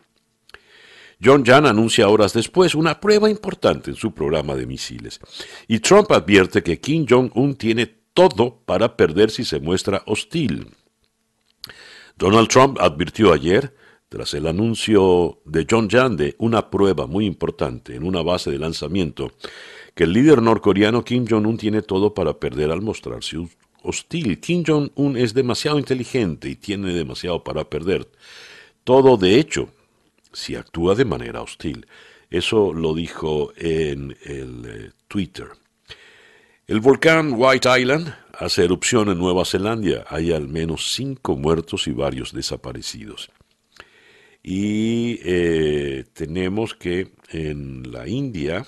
[1.22, 5.20] John Jan anuncia horas después una prueba importante en su programa de misiles.
[5.68, 10.68] Y Trump advierte que Kim Jong-un tiene todo para perder si se muestra hostil.
[12.18, 13.76] Donald Trump advirtió ayer,
[14.08, 18.58] tras el anuncio de John Jan de una prueba muy importante en una base de
[18.58, 19.34] lanzamiento,
[19.96, 23.38] que el líder norcoreano Kim Jong-un tiene todo para perder al mostrarse
[23.84, 24.40] hostil.
[24.40, 28.10] Kim Jong-un es demasiado inteligente y tiene demasiado para perder.
[28.86, 29.70] Todo, de hecho,
[30.34, 31.88] si actúa de manera hostil.
[32.30, 35.48] Eso lo dijo en el eh, Twitter.
[36.68, 40.06] El volcán White Island hace erupción en Nueva Zelanda.
[40.08, 43.32] Hay al menos cinco muertos y varios desaparecidos.
[44.44, 48.66] Y eh, tenemos que en la India,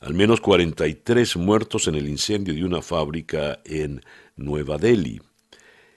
[0.00, 4.02] al menos 43 muertos en el incendio de una fábrica en
[4.36, 5.20] Nueva Delhi.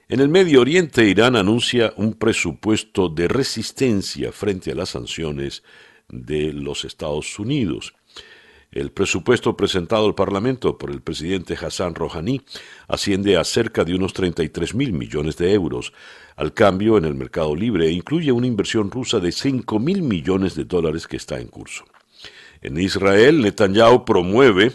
[0.09, 5.63] En el Medio Oriente, Irán anuncia un presupuesto de resistencia frente a las sanciones
[6.07, 7.93] de los Estados Unidos.
[8.71, 12.41] El presupuesto presentado al Parlamento por el presidente Hassan Rouhani
[12.87, 15.91] asciende a cerca de unos 33 mil millones de euros.
[16.37, 20.63] Al cambio, en el mercado libre incluye una inversión rusa de 5 mil millones de
[20.63, 21.83] dólares que está en curso.
[22.61, 24.71] En Israel, Netanyahu promueve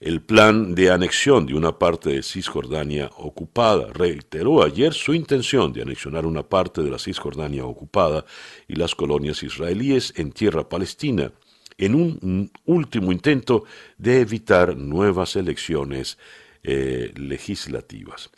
[0.00, 3.92] el plan de anexión de una parte de Cisjordania ocupada.
[3.92, 8.24] Reiteró ayer su intención de anexionar una parte de la Cisjordania ocupada
[8.66, 11.32] y las colonias israelíes en tierra palestina,
[11.76, 13.64] en un último intento
[13.98, 16.16] de evitar nuevas elecciones
[16.62, 18.30] eh, legislativas.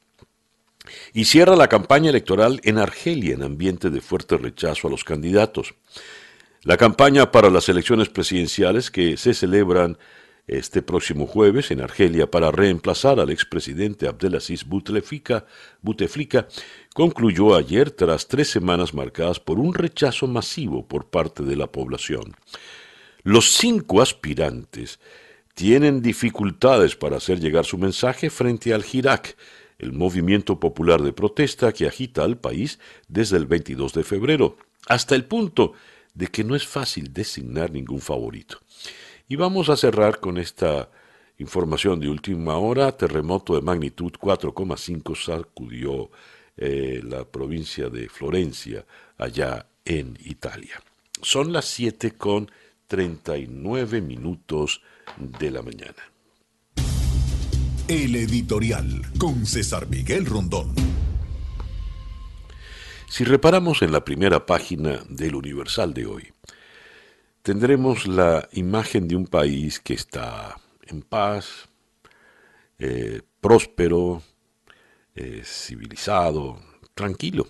[1.13, 5.75] Y cierra la campaña electoral en Argelia en ambiente de fuerte rechazo a los candidatos.
[6.65, 9.97] La campaña para las elecciones presidenciales que se celebran
[10.47, 15.47] este próximo jueves en Argelia para reemplazar al expresidente Abdelaziz Bouteflika,
[15.81, 16.49] Bouteflika
[16.95, 22.35] concluyó ayer tras tres semanas marcadas por un rechazo masivo por parte de la población.
[23.23, 24.99] Los cinco aspirantes
[25.55, 29.37] tienen dificultades para hacer llegar su mensaje frente al Hirak,
[29.79, 32.79] el movimiento popular de protesta que agita al país
[33.09, 34.57] desde el 22 de febrero,
[34.89, 35.75] hasta el punto
[36.15, 38.59] de que no es fácil designar ningún favorito.
[39.33, 40.91] Y vamos a cerrar con esta
[41.39, 42.95] información de última hora.
[42.95, 46.11] Terremoto de magnitud 4,5 sacudió
[46.55, 48.85] eh, la provincia de Florencia,
[49.17, 50.83] allá en Italia.
[51.23, 52.51] Son las 7 con
[52.89, 54.83] 39 minutos
[55.17, 56.13] de la mañana.
[57.89, 60.75] El editorial con César Miguel Rondón.
[63.09, 66.32] Si reparamos en la primera página del Universal de hoy,
[67.43, 71.69] tendremos la imagen de un país que está en paz,
[72.79, 74.23] eh, próspero,
[75.15, 76.59] eh, civilizado,
[76.95, 77.49] tranquilo.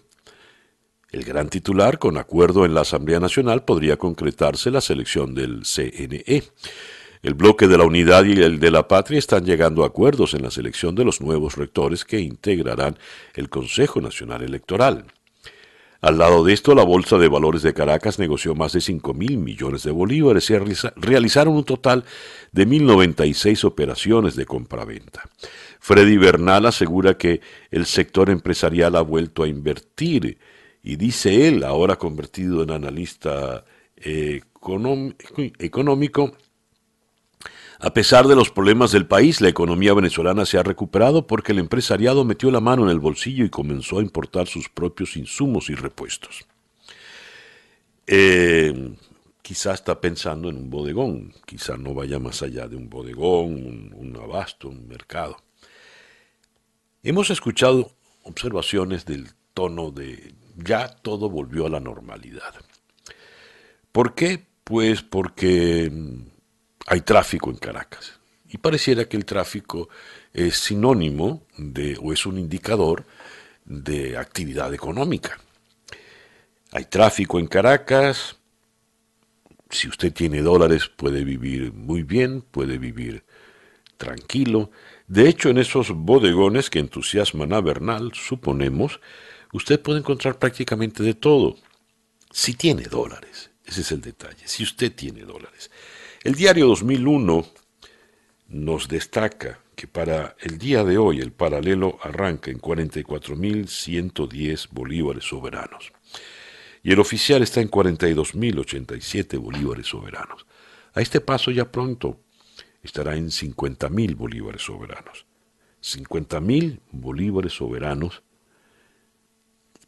[1.10, 6.42] El gran titular, con acuerdo en la Asamblea Nacional, podría concretarse la selección del CNE.
[7.22, 10.42] El bloque de la unidad y el de la patria están llegando a acuerdos en
[10.42, 12.98] la selección de los nuevos rectores que integrarán
[13.34, 15.04] el Consejo Nacional Electoral.
[16.02, 19.38] Al lado de esto, la Bolsa de Valores de Caracas negoció más de 5 mil
[19.38, 20.54] millones de bolívares y
[20.96, 22.04] realizaron un total
[22.50, 25.22] de 1.096 operaciones de compraventa.
[25.78, 30.38] Freddy Bernal asegura que el sector empresarial ha vuelto a invertir
[30.82, 33.64] y dice él, ahora convertido en analista
[35.56, 36.32] económico,
[37.84, 41.58] a pesar de los problemas del país, la economía venezolana se ha recuperado porque el
[41.58, 45.74] empresariado metió la mano en el bolsillo y comenzó a importar sus propios insumos y
[45.74, 46.46] repuestos.
[48.06, 48.94] Eh,
[49.42, 53.92] quizá está pensando en un bodegón, quizá no vaya más allá de un bodegón, un,
[53.96, 55.38] un abasto, un mercado.
[57.02, 57.90] Hemos escuchado
[58.22, 62.54] observaciones del tono de ya todo volvió a la normalidad.
[63.90, 64.46] ¿Por qué?
[64.62, 65.90] Pues porque
[66.86, 68.20] hay tráfico en Caracas.
[68.48, 69.88] Y pareciera que el tráfico
[70.32, 73.06] es sinónimo de, o es un indicador
[73.64, 75.38] de actividad económica.
[76.72, 78.36] Hay tráfico en Caracas.
[79.70, 83.24] Si usted tiene dólares puede vivir muy bien, puede vivir
[83.96, 84.70] tranquilo.
[85.06, 89.00] De hecho, en esos bodegones que entusiasman a Bernal, suponemos,
[89.52, 91.56] usted puede encontrar prácticamente de todo.
[92.30, 95.70] Si tiene dólares, ese es el detalle, si usted tiene dólares.
[96.24, 97.44] El diario 2001
[98.50, 105.92] nos destaca que para el día de hoy el paralelo arranca en 44.110 bolívares soberanos
[106.84, 110.46] y el oficial está en 42.087 bolívares soberanos.
[110.94, 112.20] A este paso ya pronto
[112.84, 115.26] estará en 50.000 bolívares soberanos.
[115.82, 118.22] 50.000 bolívares soberanos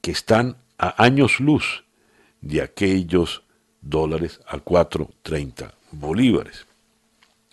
[0.01, 1.85] que están a años luz
[2.41, 3.45] de aquellos
[3.81, 6.67] dólares a 4.30 bolívares,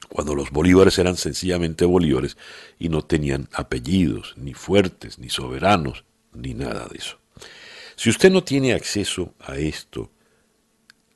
[0.10, 2.38] cuando los bolívares eran sencillamente bolívares
[2.78, 7.18] y no tenían apellidos, ni fuertes, ni soberanos, ni nada de eso.
[7.96, 10.12] Si usted no tiene acceso a esto,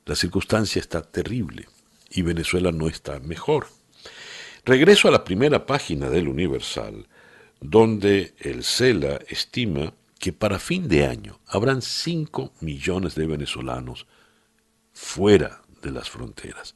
[0.06, 1.68] la circunstancia está terrible
[2.12, 3.68] y Venezuela no está mejor.
[4.64, 7.08] Regreso a la primera página del Universal,
[7.60, 14.08] donde el CELA estima que para fin de año habrán 5 millones de venezolanos
[14.94, 16.76] fuera de las fronteras.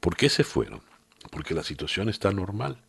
[0.00, 0.82] ¿Por qué se fueron?
[1.30, 2.82] Porque la situación está normal.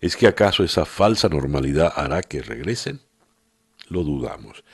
[0.00, 3.00] ¿Es que acaso esa falsa normalidad hará que regresen?
[3.88, 4.64] Lo dudamos.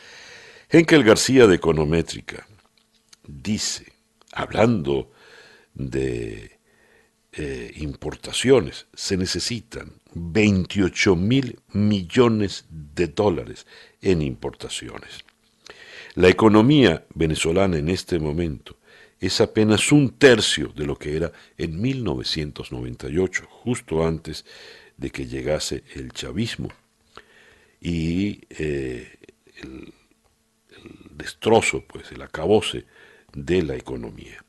[0.71, 2.47] Henkel García de Econométrica
[3.27, 3.93] dice,
[4.33, 5.11] hablando
[5.75, 6.59] de
[7.33, 13.67] eh, importaciones, se necesitan 28 mil millones de dólares
[14.01, 15.25] en importaciones.
[16.15, 18.78] La economía venezolana en este momento
[19.21, 24.45] es apenas un tercio de lo que era en 1998, justo antes
[24.97, 26.69] de que llegase el chavismo
[27.81, 29.13] y eh,
[29.63, 29.93] el,
[31.11, 32.85] destrozo, pues el acabose
[33.33, 34.45] de la economía.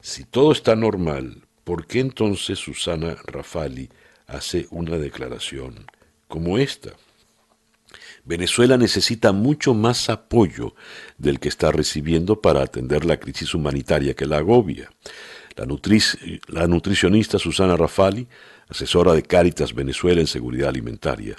[0.00, 3.90] Si todo está normal, ¿por qué entonces Susana Rafali
[4.26, 5.86] hace una declaración
[6.28, 6.94] como esta?
[8.24, 10.74] Venezuela necesita mucho más apoyo
[11.18, 14.90] del que está recibiendo para atender la crisis humanitaria que la agobia.
[15.56, 18.26] La, nutricionista Susana Rafali
[18.68, 21.36] asesora de Cáritas Venezuela en Seguridad Alimentaria,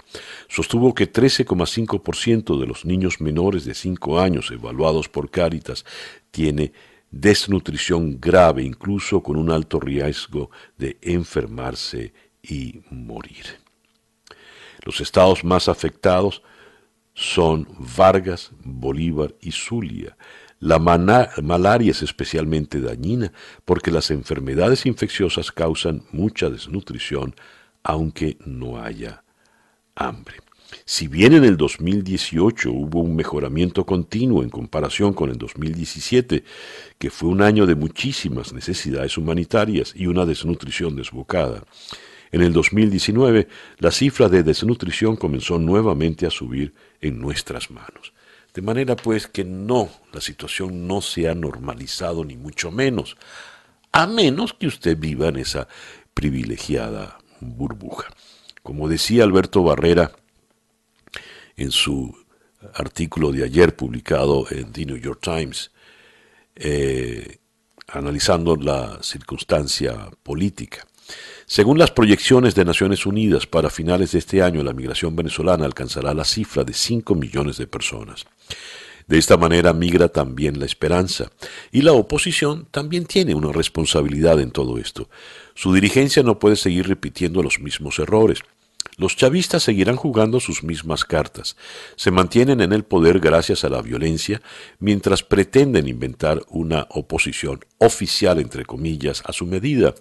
[0.48, 5.86] sostuvo que 13,5% de los niños menores de 5 años evaluados por Cáritas
[6.32, 6.71] tiene
[7.12, 13.45] desnutrición grave, incluso con un alto riesgo de enfermarse y morir.
[14.84, 16.41] Los estados más afectados
[17.15, 20.15] son Vargas, Bolívar y Zulia,
[20.60, 23.32] la malaria es especialmente dañina
[23.65, 27.36] porque las enfermedades infecciosas causan mucha desnutrición
[27.84, 29.23] aunque no haya
[29.95, 30.38] hambre.
[30.86, 36.43] Si bien en el 2018 hubo un mejoramiento continuo en comparación con el 2017,
[36.97, 41.63] que fue un año de muchísimas necesidades humanitarias y una desnutrición desbocada,
[42.32, 43.47] en el 2019
[43.78, 46.73] la cifra de desnutrición comenzó nuevamente a subir
[47.08, 48.13] en nuestras manos.
[48.54, 53.18] De manera pues que no, la situación no se ha normalizado ni mucho menos,
[53.91, 55.68] a menos que usted viva en esa
[56.13, 58.08] privilegiada burbuja.
[58.63, 60.12] Como decía Alberto Barrera
[61.58, 62.18] en su
[62.74, 65.72] artículo de ayer publicado en The New York Times,
[66.56, 67.38] eh,
[67.88, 70.86] analizando la circunstancia política.
[71.47, 76.13] Según las proyecciones de Naciones Unidas, para finales de este año la migración venezolana alcanzará
[76.15, 78.25] la cifra de 5 millones de personas.
[79.08, 81.31] De esta manera migra también la esperanza,
[81.71, 85.08] y la oposición también tiene una responsabilidad en todo esto.
[85.53, 88.39] Su dirigencia no puede seguir repitiendo los mismos errores.
[88.97, 91.55] Los chavistas seguirán jugando sus mismas cartas.
[91.95, 94.41] Se mantienen en el poder gracias a la violencia,
[94.79, 99.93] mientras pretenden inventar una oposición oficial, entre comillas, a su medida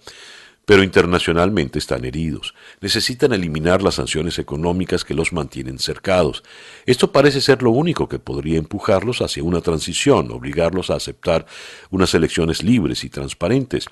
[0.65, 2.55] pero internacionalmente están heridos.
[2.81, 6.43] Necesitan eliminar las sanciones económicas que los mantienen cercados.
[6.87, 11.47] Esto parece ser lo único que podría empujarlos hacia una transición, obligarlos a aceptar
[11.91, 13.87] unas elecciones libres y transparentes.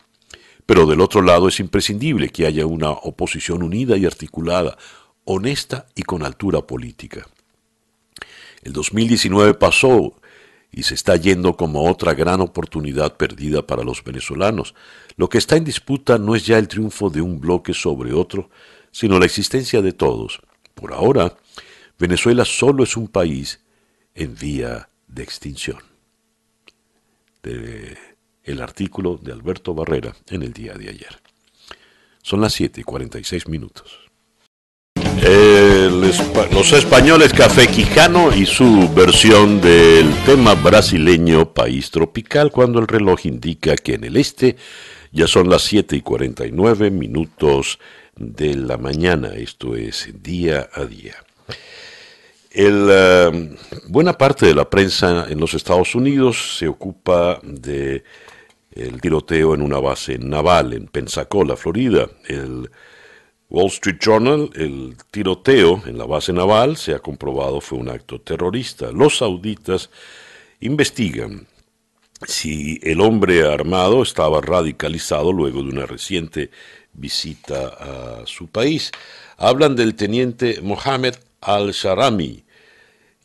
[0.64, 4.78] Pero del otro lado es imprescindible que haya una oposición unida y articulada,
[5.24, 7.26] honesta y con altura política.
[8.62, 10.14] El 2019 pasó
[10.70, 14.74] y se está yendo como otra gran oportunidad perdida para los venezolanos.
[15.16, 18.50] Lo que está en disputa no es ya el triunfo de un bloque sobre otro,
[18.90, 20.40] sino la existencia de todos.
[20.74, 21.36] Por ahora,
[21.98, 23.60] Venezuela solo es un país
[24.14, 25.78] en vía de extinción.
[27.42, 31.20] El artículo de Alberto Barrera en el día de ayer.
[32.22, 34.12] Son las 7 y 46 minutos
[36.50, 43.26] los españoles Café Quijano y su versión del tema brasileño País Tropical cuando el reloj
[43.26, 44.56] indica que en el este
[45.12, 47.78] ya son las 7 y 49 minutos
[48.16, 51.14] de la mañana, esto es día a día.
[52.50, 53.56] El, eh,
[53.88, 58.04] buena parte de la prensa en los Estados Unidos se ocupa de
[58.72, 62.08] el tiroteo en una base naval en Pensacola, Florida.
[62.26, 62.70] El
[63.48, 68.20] Wall Street Journal, el tiroteo en la base naval se ha comprobado fue un acto
[68.20, 68.90] terrorista.
[68.92, 69.90] Los sauditas
[70.60, 71.46] investigan
[72.26, 76.50] si el hombre armado estaba radicalizado luego de una reciente
[76.92, 78.90] visita a su país.
[79.36, 82.44] Hablan del teniente Mohammed al-Sharami,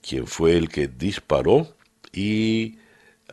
[0.01, 1.75] quien fue el que disparó
[2.12, 2.77] y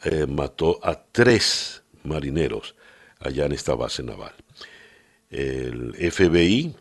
[0.04, 2.74] eh, mató a tres marineros
[3.20, 4.34] allá en esta base naval.
[5.30, 6.74] El FBI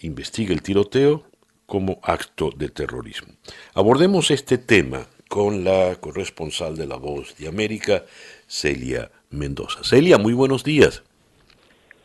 [0.00, 1.24] investiga el tiroteo
[1.66, 3.34] como acto de terrorismo.
[3.74, 8.02] Abordemos este tema con la corresponsal de La Voz de América,
[8.48, 9.78] Celia Mendoza.
[9.84, 11.04] Celia, muy buenos días.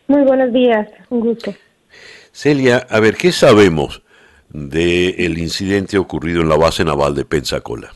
[0.07, 1.51] Muy buenos días, un gusto.
[2.31, 4.03] Celia, a ver, ¿qué sabemos
[4.49, 7.89] del incidente ocurrido en la base naval de Pensacola?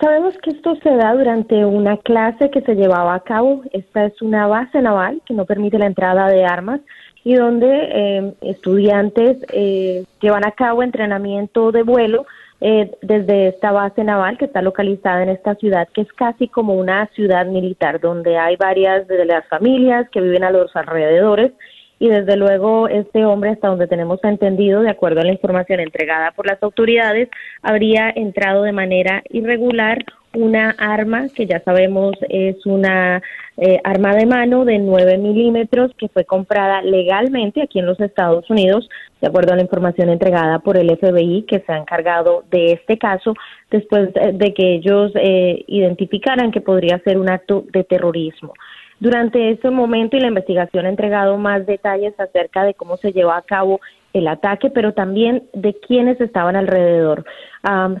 [0.00, 3.62] Sabemos que esto se da durante una clase que se llevaba a cabo.
[3.74, 6.80] Esta es una base naval que no permite la entrada de armas
[7.24, 12.24] y donde eh, estudiantes eh, llevan a cabo entrenamiento de vuelo
[12.64, 16.74] eh, desde esta base naval que está localizada en esta ciudad, que es casi como
[16.74, 21.50] una ciudad militar, donde hay varias de las familias que viven a los alrededores.
[21.98, 26.30] Y desde luego este hombre, hasta donde tenemos entendido, de acuerdo a la información entregada
[26.30, 27.28] por las autoridades,
[27.62, 29.98] habría entrado de manera irregular
[30.34, 33.22] una arma que ya sabemos es una
[33.58, 38.48] eh, arma de mano de 9 milímetros que fue comprada legalmente aquí en los Estados
[38.48, 38.88] Unidos,
[39.20, 42.96] de acuerdo a la información entregada por el FBI que se ha encargado de este
[42.98, 43.34] caso,
[43.70, 48.54] después de que ellos eh, identificaran que podría ser un acto de terrorismo.
[48.98, 53.32] Durante ese momento y la investigación ha entregado más detalles acerca de cómo se llevó
[53.32, 53.80] a cabo
[54.12, 57.24] el ataque, pero también de quienes estaban alrededor.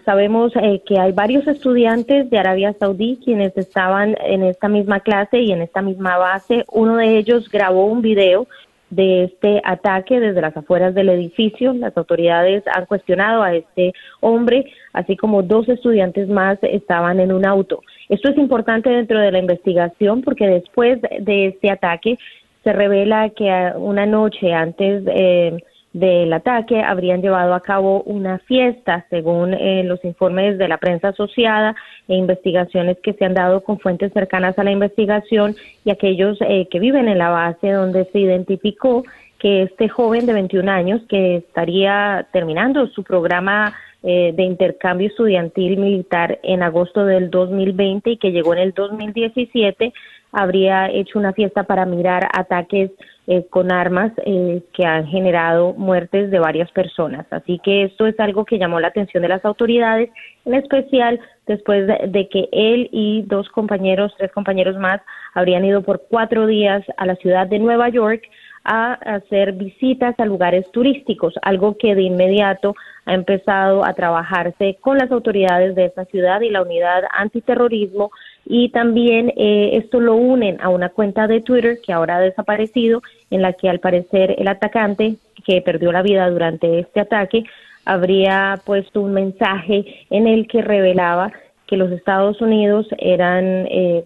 [0.04, 5.40] sabemos eh, que hay varios estudiantes de Arabia Saudí quienes estaban en esta misma clase
[5.40, 6.64] y en esta misma base.
[6.70, 8.46] Uno de ellos grabó un video
[8.90, 11.72] de este ataque desde las afueras del edificio.
[11.72, 17.46] Las autoridades han cuestionado a este hombre, así como dos estudiantes más estaban en un
[17.46, 17.82] auto.
[18.10, 22.18] Esto es importante dentro de la investigación porque después de este ataque
[22.62, 25.56] se revela que una noche antes eh,
[25.92, 31.08] del ataque habrían llevado a cabo una fiesta, según eh, los informes de la prensa
[31.08, 31.76] asociada
[32.08, 36.66] e investigaciones que se han dado con fuentes cercanas a la investigación y aquellos eh,
[36.70, 39.04] que viven en la base donde se identificó
[39.38, 45.76] que este joven de 21 años que estaría terminando su programa eh, de intercambio estudiantil
[45.76, 49.92] militar en agosto del 2020 y que llegó en el 2017
[50.32, 52.90] habría hecho una fiesta para mirar ataques
[53.28, 57.24] eh, con armas eh, que han generado muertes de varias personas.
[57.30, 60.10] Así que esto es algo que llamó la atención de las autoridades,
[60.44, 65.00] en especial después de, que él y dos compañeros, tres compañeros más,
[65.34, 68.22] habrían ido por cuatro días a la ciudad de Nueva York
[68.64, 72.74] a hacer visitas a lugares turísticos, algo que de inmediato
[73.06, 78.10] ha empezado a trabajarse con las autoridades de esa ciudad y la unidad antiterrorismo
[78.44, 83.02] y también eh, esto lo unen a una cuenta de Twitter que ahora ha desaparecido
[83.30, 87.44] en la que al parecer el atacante que perdió la vida durante este ataque
[87.84, 91.32] habría puesto un mensaje en el que revelaba
[91.66, 94.04] que los Estados Unidos eran eh,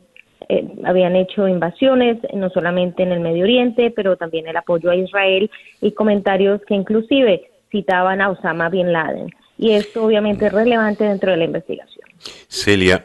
[0.48, 4.96] eh, habían hecho invasiones, no solamente en el Medio Oriente, pero también el apoyo a
[4.96, 9.30] Israel y comentarios que inclusive citaban a Osama Bin Laden.
[9.58, 12.04] Y esto obviamente es relevante dentro de la investigación.
[12.48, 13.04] Celia,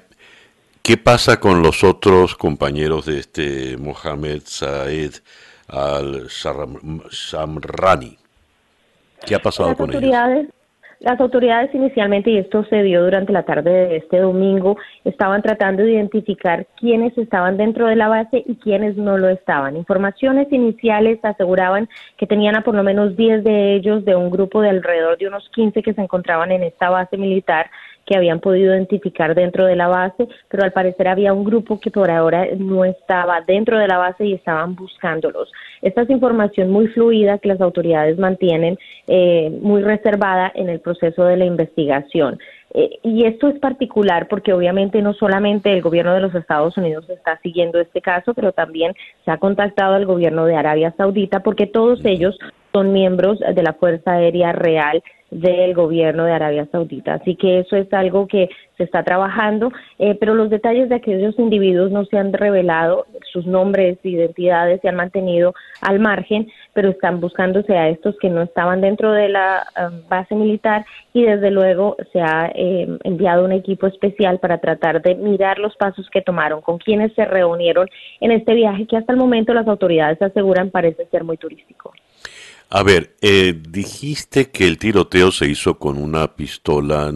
[0.83, 5.11] ¿qué pasa con los otros compañeros de este Mohamed Saed
[5.67, 6.27] al-Shamrani?
[9.25, 10.47] ¿Qué ha pasado con ellos?
[11.01, 15.81] Las autoridades inicialmente, y esto se dio durante la tarde de este domingo, estaban tratando
[15.81, 19.75] de identificar quiénes estaban dentro de la base y quiénes no lo estaban.
[19.77, 24.61] Informaciones iniciales aseguraban que tenían a por lo menos 10 de ellos de un grupo
[24.61, 27.71] de alrededor de unos 15 que se encontraban en esta base militar
[28.11, 31.91] que habían podido identificar dentro de la base, pero al parecer había un grupo que
[31.91, 35.49] por ahora no estaba dentro de la base y estaban buscándolos.
[35.81, 41.23] Esta es información muy fluida que las autoridades mantienen eh, muy reservada en el proceso
[41.23, 42.37] de la investigación.
[42.73, 47.09] Eh, y esto es particular porque obviamente no solamente el gobierno de los Estados Unidos
[47.09, 48.93] está siguiendo este caso, pero también
[49.23, 52.37] se ha contactado al gobierno de Arabia Saudita porque todos ellos
[52.73, 55.01] son miembros de la Fuerza Aérea Real
[55.31, 57.15] del gobierno de Arabia Saudita.
[57.15, 61.37] Así que eso es algo que se está trabajando, eh, pero los detalles de aquellos
[61.39, 67.21] individuos no se han revelado, sus nombres, identidades se han mantenido al margen, pero están
[67.21, 71.95] buscándose a estos que no estaban dentro de la um, base militar y desde luego
[72.11, 76.61] se ha eh, enviado un equipo especial para tratar de mirar los pasos que tomaron,
[76.61, 77.87] con quienes se reunieron
[78.19, 81.93] en este viaje que hasta el momento las autoridades aseguran parece ser muy turístico.
[82.73, 87.11] A ver, eh, dijiste que el tiroteo se hizo con una pistola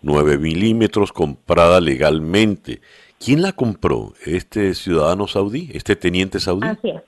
[0.00, 2.80] 9 milímetros comprada legalmente.
[3.22, 4.14] ¿Quién la compró?
[4.24, 5.70] ¿Este ciudadano saudí?
[5.74, 6.66] ¿Este teniente saudí?
[6.66, 7.02] Así es.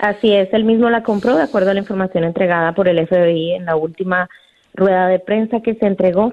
[0.00, 3.52] Así es, él mismo la compró de acuerdo a la información entregada por el FBI
[3.52, 4.28] en la última
[4.74, 6.32] rueda de prensa que se entregó.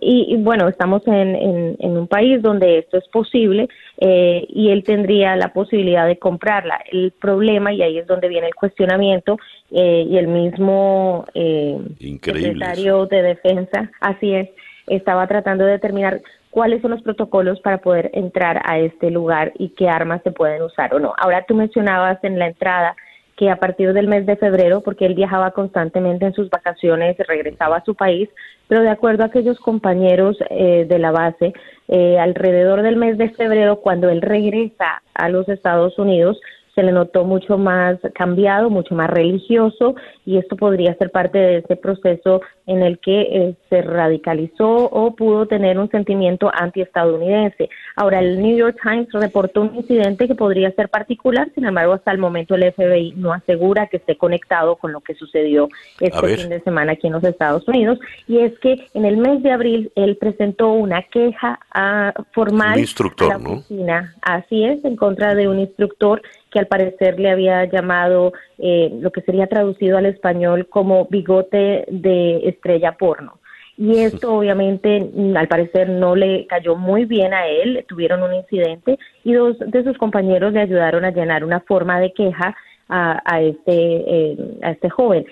[0.00, 3.68] y, bueno, estamos en, en, un país donde esto es posible
[3.98, 6.80] eh, y él tendría la posibilidad de comprarla.
[6.90, 9.38] El problema, y ahí es donde viene el cuestionamiento,
[9.70, 14.50] eh, y el mismo eh, secretario de Defensa, así es,
[14.86, 16.20] estaba tratando de determinar
[16.50, 20.60] cuáles son los protocolos para poder entrar a este lugar y qué armas se pueden
[20.62, 21.14] usar o no.
[21.16, 22.94] Ahora tú mencionabas en la entrada
[23.36, 27.78] que a partir del mes de febrero, porque él viajaba constantemente en sus vacaciones, regresaba
[27.78, 28.28] a su país,
[28.68, 31.52] pero de acuerdo a aquellos compañeros eh, de la base,
[31.88, 36.40] eh, alrededor del mes de febrero, cuando él regresa a los Estados Unidos,
[36.74, 41.56] se le notó mucho más cambiado, mucho más religioso y esto podría ser parte de
[41.58, 47.68] ese proceso en el que eh, se radicalizó o pudo tener un sentimiento antiestadounidense.
[47.96, 52.12] Ahora, el New York Times reportó un incidente que podría ser particular, sin embargo, hasta
[52.12, 55.68] el momento el FBI no asegura que esté conectado con lo que sucedió
[56.00, 57.98] este fin de semana aquí en los Estados Unidos.
[58.28, 62.78] Y es que en el mes de abril él presentó una queja a, ah, formal
[62.78, 67.64] a la oficina, así es, en contra de un instructor que al parecer le había
[67.64, 73.38] llamado eh, lo que sería traducido al español como bigote de estrella porno.
[73.76, 78.98] Y esto obviamente al parecer no le cayó muy bien a él, tuvieron un incidente
[79.24, 82.54] y dos de sus compañeros le ayudaron a llenar una forma de queja
[82.88, 85.24] a, este, eh, a este joven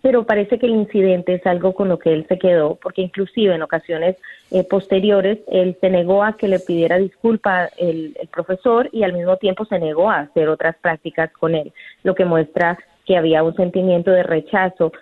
[0.00, 3.54] pero parece que el incidente es algo con lo que él se quedó, porque inclusive
[3.54, 4.16] en ocasiones
[4.50, 9.36] eh, posteriores él se negó a que le pidiera disculpa el, profesor y al mismo
[9.36, 13.54] tiempo se negó a hacer otras prácticas con él, lo que muestra que había un
[13.54, 14.92] sentimiento de rechazo,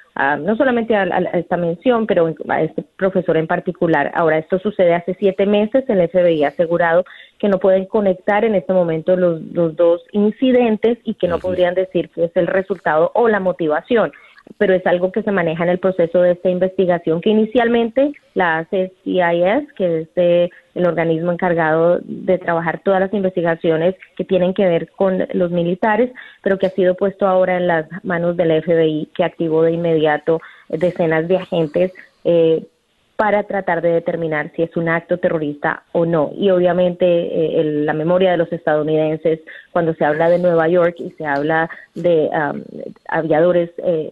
[0.40, 4.10] no solamente a, esta mención, pero a este profesor en particular.
[4.14, 7.04] Ahora, esto sucede hace siete meses, el FBI ha asegurado
[7.38, 11.74] que no pueden conectar en este momento los, los dos incidentes y que no podrían
[11.74, 14.12] decir que es el resultado o la motivación
[14.58, 18.58] pero es algo que se maneja en el proceso de esta investigación que inicialmente la
[18.58, 24.66] hace CIS, que es el organismo encargado de trabajar todas las investigaciones que tienen que
[24.66, 26.10] ver con los militares,
[26.42, 30.40] pero que ha sido puesto ahora en las manos del FBI, que activó de inmediato
[30.68, 31.92] decenas de agentes
[32.24, 32.64] eh,
[33.20, 36.30] para tratar de determinar si es un acto terrorista o no.
[36.34, 39.40] Y obviamente eh, la memoria de los estadounidenses,
[39.72, 42.62] cuando se habla de Nueva York y se habla de um,
[43.08, 44.10] aviadores eh,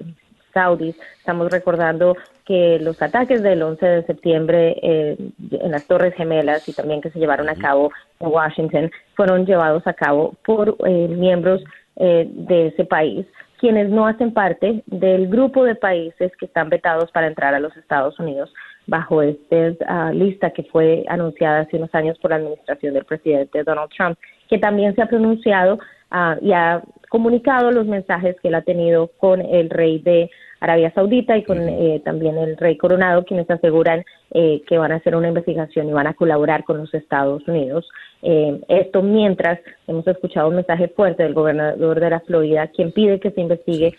[0.59, 0.96] saudis.
[1.18, 5.16] Estamos recordando que los ataques del 11 de septiembre eh,
[5.52, 9.86] en las Torres Gemelas y también que se llevaron a cabo en Washington fueron llevados
[9.86, 11.62] a cabo por eh, miembros
[11.96, 13.26] eh, de ese país
[13.59, 17.76] quienes no hacen parte del grupo de países que están vetados para entrar a los
[17.76, 18.52] Estados Unidos
[18.86, 23.90] bajo esta lista que fue anunciada hace unos años por la administración del presidente Donald
[23.96, 24.16] Trump,
[24.48, 25.74] que también se ha pronunciado
[26.12, 30.30] uh, y ha comunicado los mensajes que él ha tenido con el rey de
[30.61, 34.96] Arabia Saudita y con eh, también el rey coronado, quienes aseguran eh, que van a
[34.96, 37.88] hacer una investigación y van a colaborar con los Estados Unidos.
[38.22, 43.20] Eh, esto mientras hemos escuchado un mensaje fuerte del gobernador de la Florida, quien pide
[43.20, 43.94] que se investigue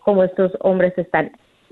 [0.00, 1.30] cómo estos hombres están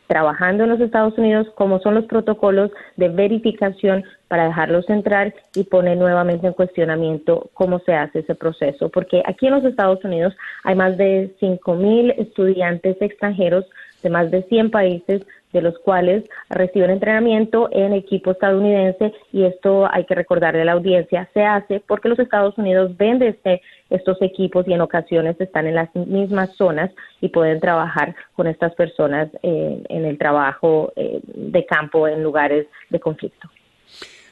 [0.09, 5.65] trabajando en los Estados Unidos, cómo son los protocolos de verificación para dejarlos entrar y
[5.65, 10.35] pone nuevamente en cuestionamiento cómo se hace ese proceso, porque aquí en los Estados Unidos
[10.65, 13.67] hay más de 5.000 estudiantes extranjeros
[14.03, 15.23] de más de 100 países,
[15.53, 20.73] de los cuales reciben entrenamiento en equipo estadounidense y esto hay que recordarle a la
[20.73, 25.67] audiencia, se hace porque los Estados Unidos venden este, estos equipos y en ocasiones están
[25.67, 26.91] en las mismas zonas
[27.21, 32.67] y pueden trabajar con estas personas eh, en el trabajo eh, de campo en lugares
[32.91, 33.49] de conflicto.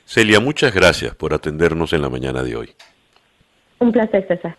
[0.04, 2.70] Celia, muchas gracias por atendernos en la mañana de hoy.
[3.78, 4.56] Un placer, César.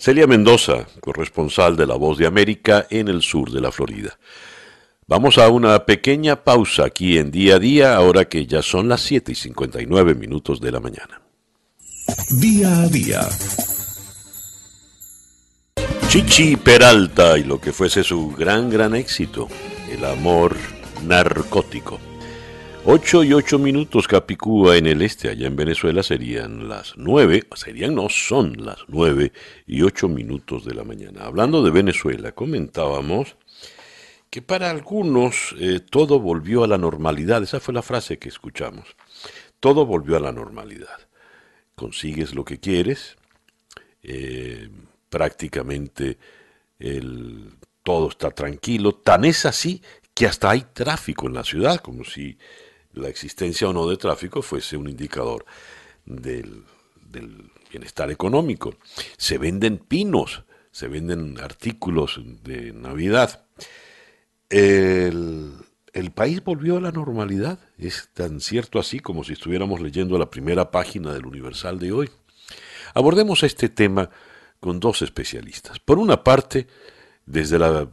[0.00, 4.18] Celia Mendoza, corresponsal de La Voz de América en el sur de la Florida.
[5.06, 9.02] Vamos a una pequeña pausa aquí en día a día, ahora que ya son las
[9.02, 11.20] 7 y 59 minutos de la mañana.
[12.30, 13.28] Día a día.
[16.08, 19.48] Chichi Peralta y lo que fuese su gran, gran éxito,
[19.92, 20.56] el amor
[21.04, 22.00] narcótico.
[22.86, 27.94] 8 y 8 minutos Capicúa en el este, allá en Venezuela serían las 9, serían
[27.94, 29.32] no, son las 9
[29.66, 31.24] y 8 minutos de la mañana.
[31.26, 33.36] Hablando de Venezuela, comentábamos
[34.30, 38.96] que para algunos eh, todo volvió a la normalidad, esa fue la frase que escuchamos,
[39.60, 41.08] todo volvió a la normalidad.
[41.74, 43.18] Consigues lo que quieres,
[44.02, 44.70] eh,
[45.10, 46.16] prácticamente
[46.78, 47.52] el,
[47.82, 49.82] todo está tranquilo, tan es así
[50.14, 52.38] que hasta hay tráfico en la ciudad, como si
[52.92, 55.44] la existencia o no de tráfico fuese un indicador
[56.04, 56.64] del,
[57.70, 58.74] bienestar económico.
[59.16, 63.46] Se venden pinos, se venden artículos de Navidad.
[64.48, 65.52] El,
[65.92, 67.60] el, país volvió a la normalidad.
[67.78, 72.10] Es tan cierto así como si estuviéramos leyendo la primera página del Universal de hoy.
[72.94, 74.10] Abordemos este tema
[74.58, 75.78] con dos especialistas.
[75.78, 76.66] Por una parte,
[77.26, 77.88] desde la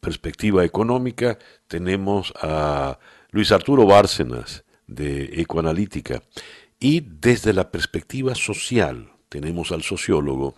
[0.00, 2.98] perspectiva económica, tenemos a
[3.30, 6.22] Luis Arturo Bárcenas, de Ecoanalítica.
[6.80, 10.54] Y desde la perspectiva social tenemos al sociólogo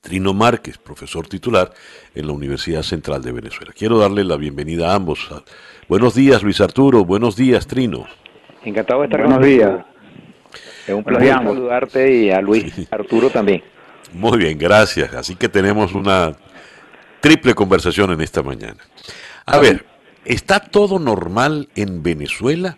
[0.00, 1.72] Trino Márquez, profesor titular
[2.14, 3.72] en la Universidad Central de Venezuela.
[3.76, 5.28] Quiero darle la bienvenida a ambos.
[5.88, 7.04] Buenos días, Luis Arturo.
[7.04, 8.06] Buenos días, Trino.
[8.64, 9.84] Encantado de estar Buenos días.
[10.86, 13.62] Es un placer saludarte y a Luis Arturo también.
[14.12, 15.12] Muy bien, gracias.
[15.14, 16.32] Así que tenemos una
[17.20, 18.78] triple conversación en esta mañana.
[19.44, 19.84] A ver,
[20.28, 22.76] ¿está todo normal en Venezuela?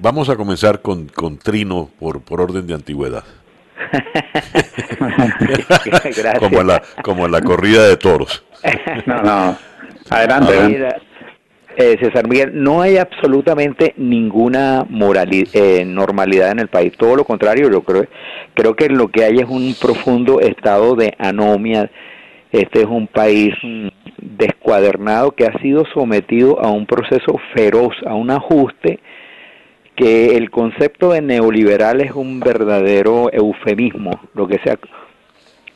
[0.00, 3.24] vamos a comenzar con, con Trino por, por orden de antigüedad.
[6.38, 8.44] como, la, como en la corrida de toros.
[9.06, 9.58] no, no.
[10.10, 10.88] Adelante.
[11.80, 14.84] Eh, César Miguel, no hay absolutamente ninguna
[15.52, 16.92] eh, normalidad en el país.
[16.98, 18.04] Todo lo contrario, yo creo,
[18.54, 21.88] creo que lo que hay es un profundo estado de anomia.
[22.52, 23.54] Este es un país
[24.16, 29.00] descuadernado que ha sido sometido a un proceso feroz, a un ajuste
[29.96, 34.78] que el concepto de neoliberal es un verdadero eufemismo, lo que sea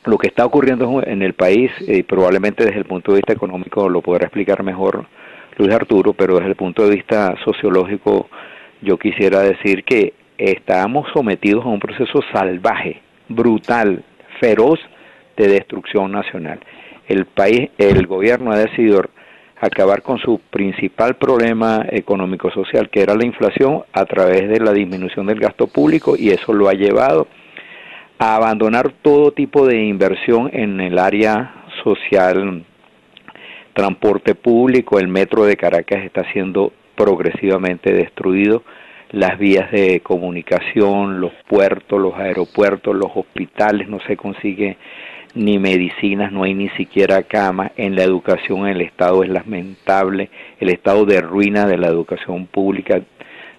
[0.05, 3.87] lo que está ocurriendo en el país, y probablemente desde el punto de vista económico
[3.87, 5.05] lo podrá explicar mejor
[5.57, 8.27] Luis Arturo, pero desde el punto de vista sociológico
[8.81, 14.03] yo quisiera decir que estamos sometidos a un proceso salvaje, brutal,
[14.41, 14.79] feroz
[15.37, 16.59] de destrucción nacional.
[17.07, 19.03] El país, el gobierno ha decidido
[19.59, 25.25] acabar con su principal problema económico-social, que era la inflación, a través de la disminución
[25.25, 27.27] del gasto público, y eso lo ha llevado
[28.19, 32.63] a abandonar todo tipo de inversión en el área social,
[33.73, 38.63] transporte público, el metro de Caracas está siendo progresivamente destruido,
[39.11, 44.77] las vías de comunicación, los puertos, los aeropuertos, los hospitales, no se consigue
[45.35, 50.29] ni medicinas, no hay ni siquiera cama, en la educación el estado es lamentable,
[50.59, 53.01] el estado de ruina de la educación pública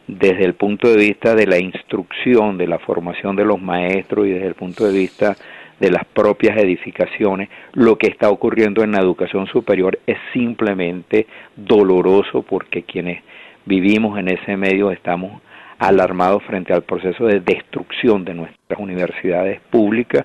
[0.07, 4.31] desde el punto de vista de la instrucción, de la formación de los maestros y
[4.31, 5.37] desde el punto de vista
[5.81, 12.43] de las propias edificaciones, lo que está ocurriendo en la educación superior es simplemente doloroso
[12.43, 13.23] porque quienes
[13.65, 15.43] vivimos en ese medio estamos
[15.79, 20.25] alarmados frente al proceso de destrucción de nuestras universidades públicas,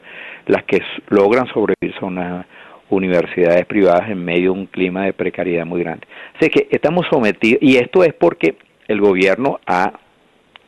[0.50, 2.46] las que logran sobrevivir son las
[2.90, 6.08] universidades privadas en medio de un clima de precariedad muy grande.
[6.36, 8.56] Así que estamos sometidos, y esto es porque
[8.88, 9.94] el gobierno ha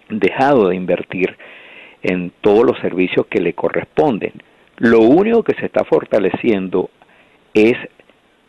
[0.08, 1.36] dejado de invertir
[2.04, 4.34] en todos los servicios que le corresponden.
[4.78, 6.92] Lo único que se está fortaleciendo
[7.56, 7.76] es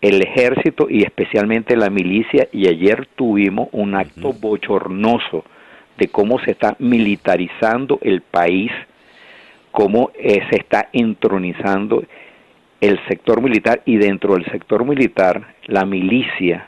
[0.03, 5.45] el ejército y especialmente la milicia y ayer tuvimos un acto bochornoso
[5.97, 8.71] de cómo se está militarizando el país,
[9.73, 12.05] cómo eh, se está entronizando
[12.81, 16.67] el sector militar y dentro del sector militar la milicia.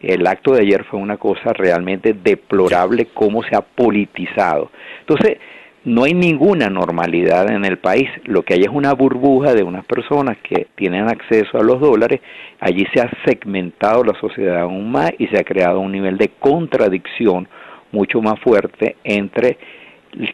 [0.00, 4.70] El acto de ayer fue una cosa realmente deplorable cómo se ha politizado.
[5.00, 5.38] Entonces,
[5.84, 9.84] no hay ninguna normalidad en el país, lo que hay es una burbuja de unas
[9.84, 12.20] personas que tienen acceso a los dólares,
[12.60, 16.28] allí se ha segmentado la sociedad aún más y se ha creado un nivel de
[16.38, 17.48] contradicción
[17.90, 19.58] mucho más fuerte entre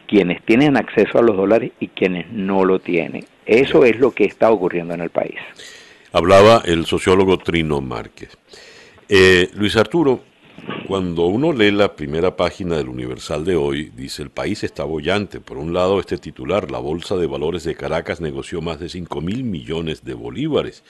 [0.07, 3.25] quienes tienen acceso a los dólares y quienes no lo tienen.
[3.45, 5.39] Eso es lo que está ocurriendo en el país.
[6.11, 8.37] Hablaba el sociólogo Trino Márquez.
[9.07, 10.21] Eh, Luis Arturo,
[10.87, 15.39] cuando uno lee la primera página del Universal de hoy, dice el país está bollante.
[15.39, 19.21] Por un lado, este titular, la Bolsa de Valores de Caracas negoció más de 5
[19.21, 20.83] mil millones de bolívares.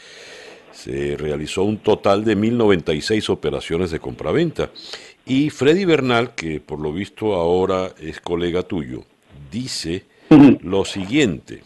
[0.72, 4.70] Se realizó un total de 1.096 operaciones de compraventa.
[5.30, 9.04] Y Freddy Bernal, que por lo visto ahora es colega tuyo,
[9.52, 10.06] dice
[10.64, 11.62] lo siguiente.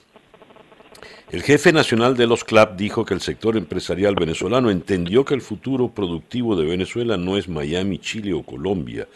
[1.32, 5.42] El jefe nacional de los CLAP dijo que el sector empresarial venezolano entendió que el
[5.42, 9.08] futuro productivo de Venezuela no es Miami, Chile o Colombia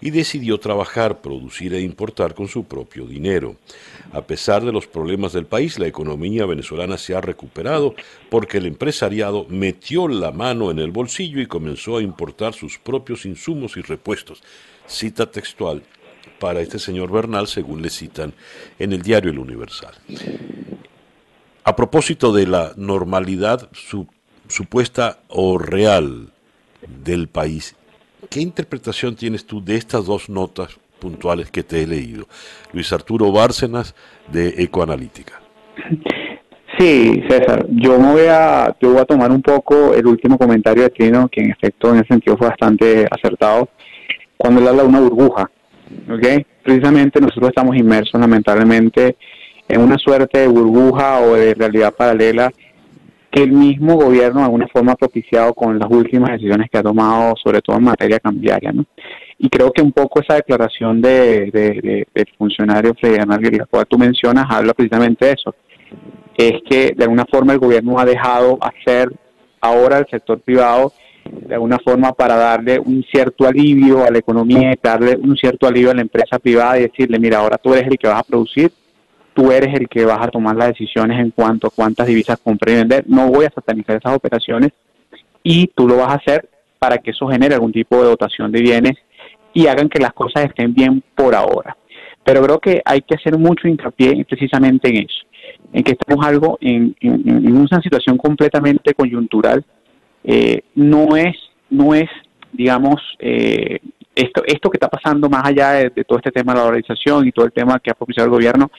[0.00, 3.56] y decidió trabajar, producir e importar con su propio dinero.
[4.12, 7.94] A pesar de los problemas del país, la economía venezolana se ha recuperado
[8.30, 13.26] porque el empresariado metió la mano en el bolsillo y comenzó a importar sus propios
[13.26, 14.42] insumos y repuestos.
[14.86, 15.82] Cita textual
[16.38, 18.32] para este señor Bernal, según le citan
[18.78, 19.94] en el diario El Universal.
[21.64, 23.68] A propósito de la normalidad
[24.48, 26.32] supuesta o real
[27.04, 27.74] del país,
[28.30, 32.26] ¿qué interpretación tienes tú de estas dos notas puntuales que te he leído?
[32.72, 33.94] Luis Arturo Bárcenas
[34.30, 35.40] de Ecoanalítica.
[36.78, 40.84] Sí, César, yo me voy a, yo voy a tomar un poco el último comentario
[40.84, 43.68] de Trino, que en efecto en ese sentido fue bastante acertado,
[44.36, 45.50] cuando él habla de una burbuja,
[46.08, 46.44] ¿ok?
[46.62, 49.16] Precisamente nosotros estamos inmersos lamentablemente
[49.68, 52.52] en una suerte de burbuja o de realidad paralela
[53.30, 56.82] que el mismo gobierno de alguna forma ha propiciado con las últimas decisiones que ha
[56.82, 58.72] tomado, sobre todo en materia cambiaria.
[58.72, 58.84] ¿no?
[59.38, 63.98] Y creo que un poco esa declaración de, del funcionario federal que la cual tú
[63.98, 65.54] mencionas habla precisamente de eso.
[66.36, 69.12] Es que de alguna forma el gobierno ha dejado hacer
[69.60, 70.92] ahora el sector privado
[71.30, 75.90] de alguna forma para darle un cierto alivio a la economía, darle un cierto alivio
[75.90, 78.72] a la empresa privada y decirle, mira, ahora tú eres el que vas a producir,
[79.38, 82.74] tú eres el que vas a tomar las decisiones en cuanto a cuántas divisas comprar
[82.74, 83.04] y vender.
[83.06, 84.72] No voy a satanizar esas operaciones
[85.44, 86.48] y tú lo vas a hacer
[86.80, 88.96] para que eso genere algún tipo de dotación de bienes
[89.54, 91.76] y hagan que las cosas estén bien por ahora.
[92.24, 95.24] Pero creo que hay que hacer mucho hincapié precisamente en eso,
[95.72, 99.64] en que estamos algo en, una situación completamente coyuntural.
[100.24, 101.36] Eh, no es,
[101.70, 102.10] no es,
[102.52, 103.78] digamos, eh,
[104.18, 107.32] esto, esto que está pasando más allá de, todo este tema de la valorización y
[107.32, 108.70] todo el tema que ha propiciado el gobierno,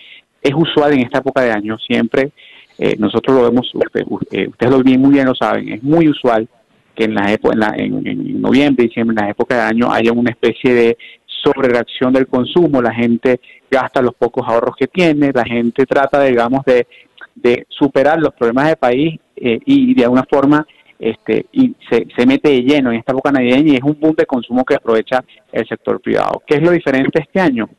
[0.41, 1.77] es usual en esta época de año.
[1.79, 2.31] Siempre
[2.77, 6.47] eh, nosotros lo vemos, ustedes lo bien, muy bien lo saben, es muy usual
[6.95, 7.33] que en, la,
[7.75, 12.11] en, en, noviembre, diciembre, en la época de año, haya una especie de sobre reacción
[12.11, 13.39] del consumo, la gente
[13.71, 16.87] gasta los pocos ahorros que tiene, la gente trata, digamos, de,
[17.35, 20.65] de superar los problemas del país eh, y de alguna forma
[20.99, 24.15] este, y se, se mete de lleno en esta época navideña y es un boom
[24.15, 26.41] de consumo que aprovecha el sector privado.
[26.45, 27.69] ¿Qué es lo diferente este año?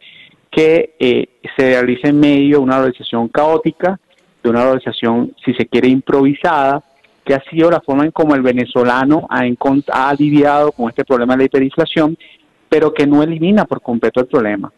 [0.50, 3.98] Que eh, se realiza en medio de una organización caótica,
[4.42, 6.82] de una organización, si se quiere, improvisada,
[7.24, 9.42] que ha sido la forma en como el venezolano ha,
[9.92, 10.16] ha
[10.76, 12.16] con este problema de la hiperinflación
[12.70, 14.72] pero que no elimina por completo el problema.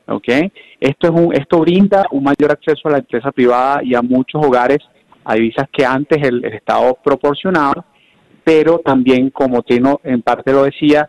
[0.80, 4.42] Esto, es un, esto brinda un mayor acceso a la empresa privada y a muchos
[4.42, 4.78] hogares
[5.24, 7.84] a divisas que antes el, Estado proporcionaba,
[8.42, 11.08] pero también, como Tino en parte lo decía,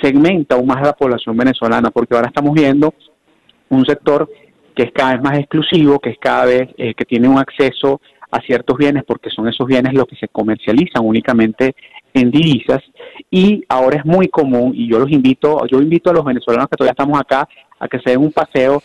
[0.00, 2.94] segmenta aún más a la población venezolana, porque ahora estamos viendo
[3.68, 4.28] un sector
[4.74, 8.00] que es cada vez más exclusivo, que es cada vez eh, que tiene un acceso
[8.30, 11.74] a ciertos bienes, porque son esos bienes los que se comercializan únicamente
[12.12, 12.82] en divisas
[13.30, 16.76] y ahora es muy común y yo los invito, yo invito a los venezolanos que
[16.76, 17.46] todavía estamos acá
[17.78, 18.82] a que se den un paseo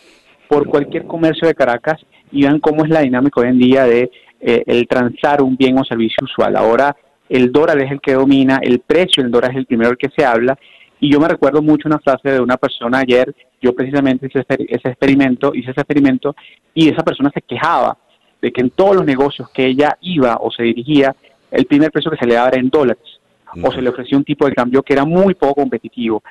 [0.48, 1.98] por cualquier comercio de Caracas
[2.30, 4.10] y vean cómo es la dinámica hoy en día de
[4.40, 6.56] eh, el transar un bien o servicio usual.
[6.56, 6.94] Ahora
[7.28, 10.24] el dólar es el que domina, el precio del dólar es el primero que se
[10.24, 10.58] habla
[11.02, 14.88] y yo me recuerdo mucho una frase de una persona ayer, yo precisamente hice ese
[14.88, 16.36] experimento, hice ese experimento
[16.72, 17.98] y esa persona se quejaba
[18.40, 21.12] de que en todos los negocios que ella iba o se dirigía,
[21.50, 23.02] el primer precio que se le daba era en dólares
[23.60, 26.22] o se le ofreció un tipo de cambio que era muy poco competitivo.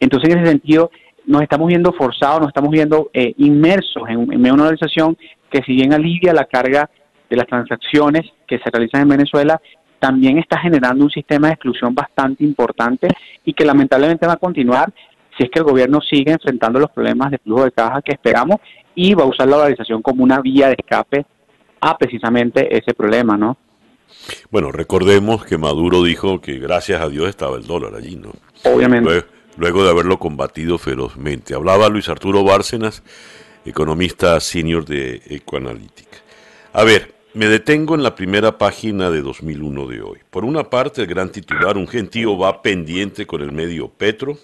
[0.00, 0.90] Entonces, en ese sentido,
[1.24, 5.16] nos estamos viendo forzados, nos estamos viendo eh, inmersos en, en, una organización
[5.48, 6.90] que si bien alivia la carga
[7.30, 9.60] de las transacciones que se realizan en Venezuela,
[9.98, 13.08] también está generando un sistema de exclusión bastante importante
[13.44, 14.92] y que lamentablemente va a continuar
[15.36, 18.56] si es que el gobierno sigue enfrentando los problemas de flujo de caja que esperamos
[18.94, 21.26] y va a usar la valorización como una vía de escape
[21.80, 23.56] a precisamente ese problema, ¿no?
[24.50, 28.32] Bueno, recordemos que Maduro dijo que gracias a Dios estaba el dólar allí, ¿no?
[28.64, 29.24] Obviamente.
[29.58, 31.54] Luego, de haberlo combatido ferozmente.
[31.54, 33.02] Hablaba Luis Arturo Bárcenas,
[33.64, 36.18] economista senior de Ecoanalítica.
[36.74, 40.20] A ver, me detengo en la primera página de 2001 de hoy.
[40.30, 44.38] Por una parte, el gran titular, un gentío va pendiente con el medio Petro.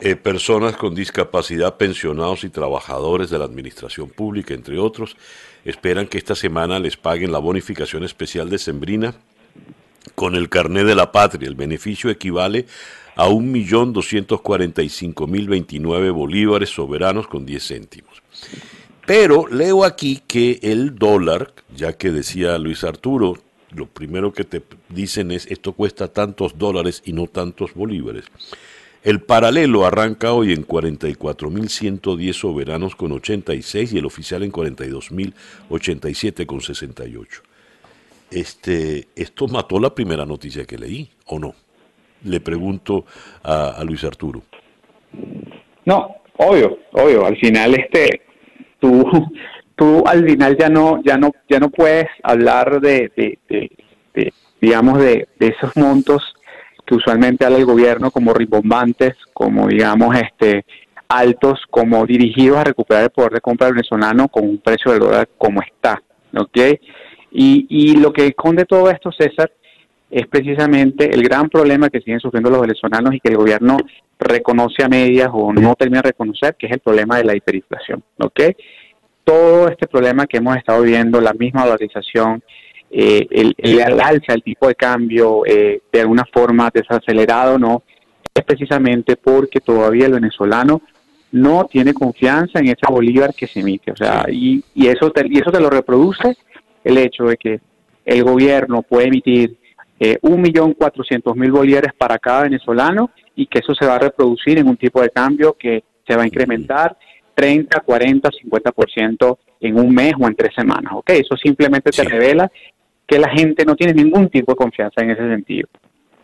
[0.00, 5.16] Eh, personas con discapacidad, pensionados y trabajadores de la administración pública, entre otros,
[5.64, 9.14] esperan que esta semana les paguen la bonificación especial de Sembrina
[10.16, 11.46] con el carné de la patria.
[11.46, 12.66] El beneficio equivale
[13.14, 18.20] a 1.245.029 bolívares soberanos con 10 céntimos.
[19.06, 23.38] Pero leo aquí que el dólar, ya que decía Luis Arturo,
[23.74, 28.24] lo primero que te dicen es esto cuesta tantos dólares y no tantos bolívares.
[29.02, 36.62] El paralelo arranca hoy en 44.110 soberanos con 86 y el oficial en 42.087 con
[36.62, 37.42] 68.
[38.30, 41.54] Este, ¿Esto mató la primera noticia que leí o no?
[42.24, 43.04] Le pregunto
[43.42, 44.42] a, Luis Arturo.
[45.84, 47.26] No, obvio, obvio.
[47.26, 48.22] Al final, este,
[48.84, 49.30] tú,
[49.76, 53.38] tú al final ya no, ya no, ya no puedes hablar de, de
[54.60, 56.22] digamos, de, esos montos
[56.86, 60.64] que usualmente habla el gobierno como rimbombantes, como digamos este
[61.08, 65.28] altos, como dirigidos a recuperar el poder de compra venezolano con un precio del dólar
[65.36, 66.02] como está,
[66.34, 66.58] ¿ok?
[67.30, 69.50] Y, y lo que esconde todo esto, César,
[70.14, 73.76] es precisamente el gran problema que siguen sufriendo los venezolanos y que el gobierno
[74.16, 78.00] reconoce a medias o no termina de reconocer, que es el problema de la hiperinflación.
[79.24, 82.44] Todo este problema que hemos estado viendo, la misma valorización,
[82.92, 87.82] eh, el, el, alza el tipo de cambio eh, de alguna forma desacelerado, ¿no?
[88.32, 90.80] Es precisamente porque todavía el venezolano
[91.32, 93.90] no tiene confianza en ese bolívar que se emite.
[93.90, 96.36] O sea, y, y, eso, te, y eso te lo reproduce
[96.84, 97.60] el hecho de que
[98.04, 99.56] el gobierno puede emitir
[100.22, 104.58] un millón cuatrocientos mil bolívares para cada venezolano y que eso se va a reproducir
[104.58, 106.96] en un tipo de cambio que se va a incrementar
[107.34, 110.92] 30, 40, 50% en un mes o en tres semanas.
[110.94, 111.10] ¿ok?
[111.10, 112.50] Eso simplemente te revela
[113.06, 115.68] que la gente no tiene ningún tipo de confianza en ese sentido.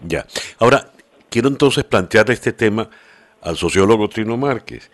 [0.06, 0.24] Ya.
[0.58, 0.90] Ahora,
[1.28, 2.88] quiero entonces plantear este tema
[3.42, 4.90] al sociólogo Trino Márquez.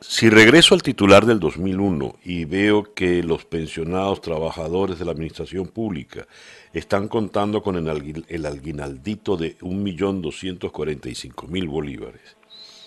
[0.00, 5.66] Si regreso al titular del 2001 y veo que los pensionados trabajadores de la administración
[5.66, 6.26] pública
[6.72, 12.38] están contando con el, aguinaldito de 1.245.000 bolívares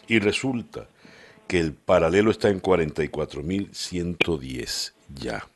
[0.07, 0.87] y resulta
[1.47, 5.47] que el paralelo está en 44.110 ya.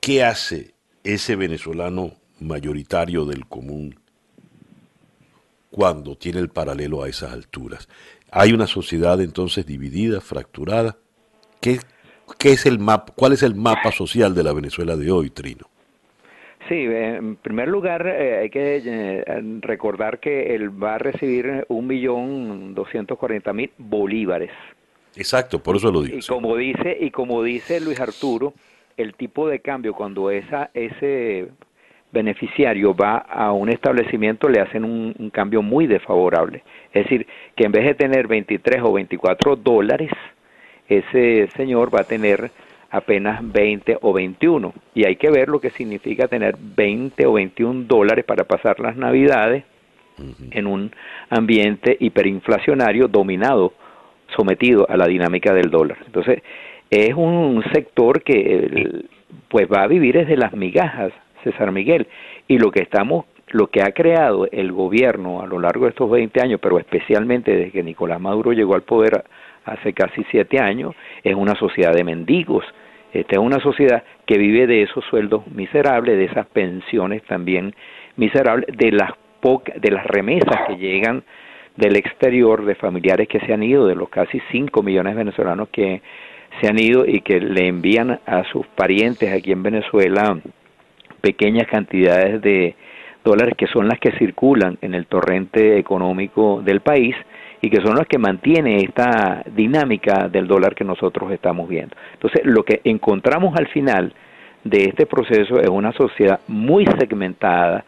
[0.00, 0.74] ¿Qué hace
[1.04, 4.00] ese venezolano mayoritario del común
[5.70, 7.88] cuando tiene el paralelo a esas alturas?
[8.30, 10.96] Hay una sociedad entonces dividida, fracturada.
[11.60, 11.80] ¿Qué,
[12.44, 12.78] es el
[13.16, 15.68] ¿Cuál es el mapa social de la Venezuela de hoy, Trino?
[16.70, 19.24] Sí, en primer lugar eh, hay que eh,
[19.60, 24.52] recordar que él va a recibir un millón doscientos cuarenta mil bolívares.
[25.16, 26.18] Exacto, por eso lo digo.
[26.18, 28.54] Y como dice y como dice Luis Arturo,
[28.96, 31.48] el tipo de cambio cuando esa ese
[32.12, 36.62] beneficiario va a un establecimiento le hacen un, un cambio muy desfavorable.
[36.92, 40.12] Es decir, que en vez de tener 23 o 24 dólares,
[40.88, 42.52] ese señor va a tener
[42.90, 44.72] apenas 20 o 21.
[44.94, 48.96] Y hay que ver lo que significa tener 20 o 21 dólares para pasar las
[48.96, 49.64] navidades
[50.50, 50.92] en un
[51.30, 53.72] ambiente hiperinflacionario dominado,
[54.36, 55.96] sometido a la dinámica del dólar.
[56.04, 56.42] Entonces,
[56.90, 59.04] es un sector que
[59.48, 61.12] pues va a vivir desde las migajas,
[61.42, 62.06] César Miguel,
[62.48, 66.08] y lo que estamos lo que ha creado el gobierno a lo largo de estos
[66.08, 69.24] 20 años, pero especialmente desde que Nicolás Maduro llegó al poder
[69.64, 72.64] hace casi siete años, es una sociedad de mendigos.
[73.12, 77.74] Esta es una sociedad que vive de esos sueldos miserables, de esas pensiones también
[78.16, 79.12] miserables, de las
[79.76, 81.22] de las remesas que llegan
[81.76, 85.68] del exterior de familiares que se han ido, de los casi 5 millones de venezolanos
[85.70, 86.02] que
[86.60, 90.38] se han ido y que le envían a sus parientes aquí en Venezuela
[91.20, 92.74] pequeñas cantidades de
[93.24, 97.14] dólares que son las que circulan en el torrente económico del país
[97.62, 101.94] y que son las que mantiene esta dinámica del dólar que nosotros estamos viendo.
[102.14, 104.12] Entonces, lo que encontramos al final
[104.64, 107.84] de este proceso es una sociedad muy segmentada,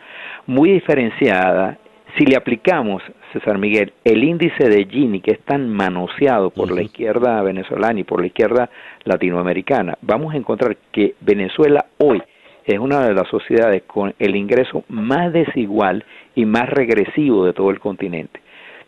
[0.46, 1.78] muy diferenciada.
[2.18, 3.02] Si le aplicamos,
[3.32, 8.04] César Miguel, el índice de Gini, que es tan manoseado por la izquierda venezolana y
[8.04, 8.68] por la izquierda
[9.04, 12.22] latinoamericana, vamos a encontrar que Venezuela hoy
[12.64, 16.04] es una de las sociedades con el ingreso más desigual
[16.34, 18.41] y más regresivo de todo el continente.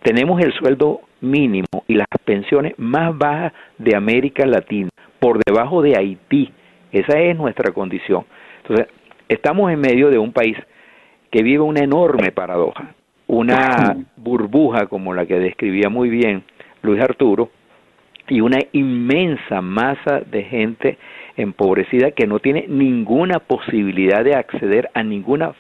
[0.05, 5.97] Tenemos el sueldo mínimo y las pensiones más bajas de América Latina, por debajo de
[5.97, 6.53] Haití.
[6.93, 8.27] Esa es nuestra condición.
[8.61, 8.89] Entonces,
[9.31, 10.59] estamos en medio de un país
[11.31, 12.95] que vive una enorme paradoja,
[13.27, 16.45] una burbuja como la que describía muy bien
[16.83, 17.49] Luis Arturo,
[18.29, 20.99] y una inmensa masa de gente
[21.39, 25.55] empobrecida que no tiene ninguna posibilidad de acceder a ninguna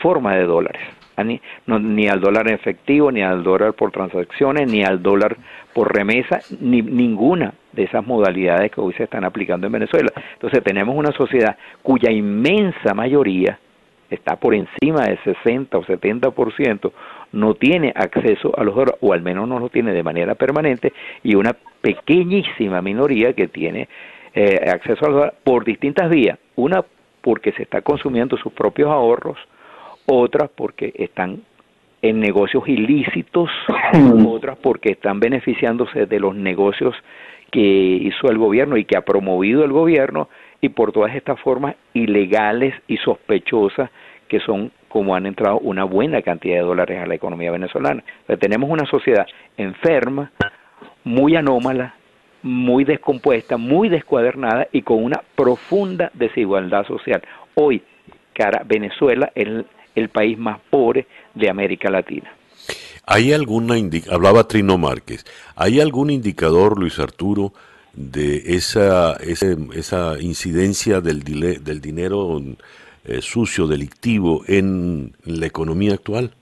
[0.00, 0.82] forma de dólares,
[1.22, 5.36] ni, ni al dólar en efectivo, ni al dólar por transacciones, ni al dólar
[5.72, 10.10] por remesa, ni ninguna de esas modalidades que hoy se están aplicando en Venezuela.
[10.32, 13.58] Entonces tenemos una sociedad cuya inmensa mayoría
[14.10, 16.92] está por encima del 60 o 70%,
[17.32, 20.92] no tiene acceso a los dólares, o al menos no lo tiene de manera permanente,
[21.22, 23.88] y una pequeñísima minoría que tiene
[24.34, 26.38] eh, acceso al dólar por distintas vías.
[26.56, 26.84] Una
[27.20, 29.38] porque se está consumiendo sus propios ahorros,
[30.06, 31.42] otra porque están
[32.02, 33.48] en negocios ilícitos,
[34.26, 36.94] otras porque están beneficiándose de los negocios
[37.50, 40.28] que hizo el gobierno y que ha promovido el gobierno
[40.60, 43.90] y por todas estas formas ilegales y sospechosas
[44.28, 48.04] que son como han entrado una buena cantidad de dólares a la economía venezolana.
[48.38, 49.26] tenemos una sociedad
[49.56, 50.30] enferma,
[51.04, 51.94] muy anómala,
[52.42, 57.22] muy descompuesta, muy descuadernada y con una profunda desigualdad social.
[57.54, 57.82] Hoy,
[58.34, 59.48] cara, Venezuela es
[59.94, 62.30] el, país más pobre de América Latina.
[63.06, 63.74] ¿Hay alguna,
[64.10, 65.24] hablaba Trino Márquez,
[65.56, 67.52] ¿hay algún indicador, Luis Arturo,
[67.92, 72.40] de esa, esa incidencia del, del dinero
[73.04, 76.32] eh, sucio, delictivo en la economía actual?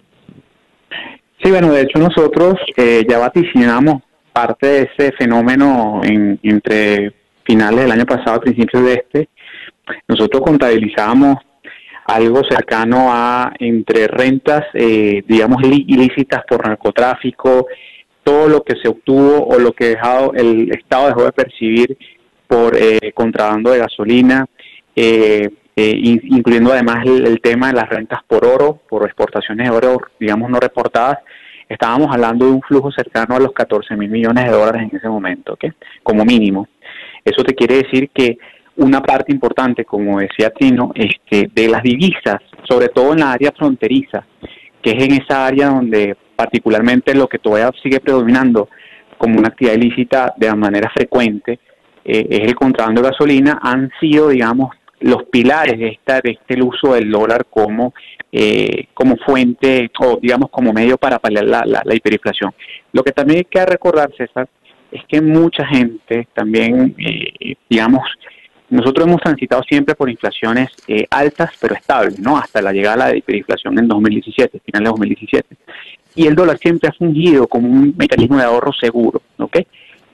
[1.43, 7.13] Sí, bueno, de hecho nosotros eh, ya vaticinamos parte de ese fenómeno entre
[7.45, 9.29] finales del año pasado, principios de este,
[10.07, 11.39] nosotros contabilizamos
[12.05, 17.67] algo cercano a entre rentas, eh, digamos, ilícitas por narcotráfico,
[18.25, 21.99] todo lo que se obtuvo o lo que dejado, el Estado dejó de percibir
[22.47, 24.47] por eh, contrabando de gasolina,
[24.95, 30.51] eh, incluyendo además el, tema de las rentas por oro, por exportaciones de oro, digamos,
[30.51, 31.19] no reportadas,
[31.69, 35.09] estábamos hablando de un flujo cercano a los 14 mil millones de dólares en ese
[35.09, 35.57] momento.
[36.03, 36.69] Como mínimo.
[37.25, 38.37] Eso te quiere decir que
[38.77, 43.53] una parte importante, como decía Tino, este, de las divisas, sobre todo en la área
[43.53, 44.25] fronteriza,
[44.83, 48.69] que es en esa área donde particularmente lo que todavía sigue predominando
[49.19, 51.61] como una actividad ilícita de manera frecuente
[52.05, 54.71] eh, es el contrabando de gasolina, han sido, digamos,
[55.01, 57.93] los pilares de, esta, de este uso del dólar como,
[58.31, 62.53] eh, como fuente o, digamos, como medio para paliar la, la, hiperinflación.
[62.93, 64.49] Lo que también hay que recordar, César,
[64.91, 68.03] es que mucha gente también, eh, digamos,
[68.73, 70.71] nosotros hemos transitado siempre por inflaciones
[71.11, 72.37] altas pero estables, ¿no?
[72.37, 75.57] Hasta la llegada de la hiperinflación en 2017, final de 2017
[76.15, 79.59] y el dólar siempre ha fungido como un mecanismo de ahorro seguro, ¿ok?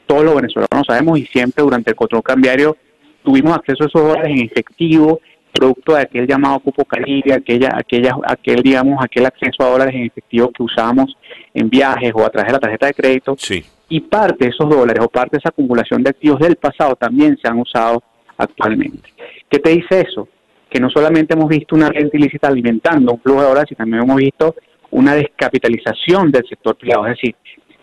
[0.07, 2.77] Todos los venezolanos sabemos y siempre durante el control cambiario
[3.23, 5.21] tuvimos acceso a esos dólares en efectivo,
[5.53, 10.03] producto de aquel llamado cupo caribe, aquella, aquella, aquel, digamos, aquel acceso a dólares en
[10.07, 11.17] efectivo que usábamos
[11.53, 13.35] en viajes o a través de la tarjeta de crédito.
[13.39, 13.65] Sí.
[13.89, 17.37] Y parte de esos dólares o parte de esa acumulación de activos del pasado también
[17.41, 18.03] se han usado
[18.39, 19.13] actualmente.
[19.51, 20.29] ¿Qué te dice eso?
[20.71, 24.03] Que no solamente hemos visto una renta ilícita alimentando un flujo de dólares, sino también
[24.03, 24.55] hemos visto
[24.91, 27.07] una descapitalización del sector privado.
[27.07, 27.37] Es decir,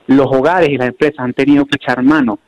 [0.07, 2.39] los hogares y las empresas han tenido que echar mano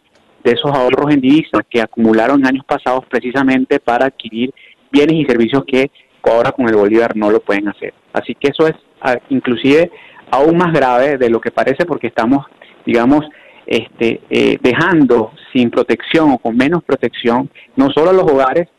[0.44, 4.54] de esos ahorros en divisas que acumularon años pasados precisamente para adquirir
[4.92, 5.92] bienes y servicios que
[6.32, 7.94] ahora con el Bolívar no lo pueden hacer.
[8.14, 9.92] Así que eso es ah, inclusive
[10.32, 12.46] aún más grave de lo que parece porque estamos,
[12.86, 13.26] digamos,
[13.68, 18.70] este, eh, dejando sin protección o con menos protección no solo a los hogares,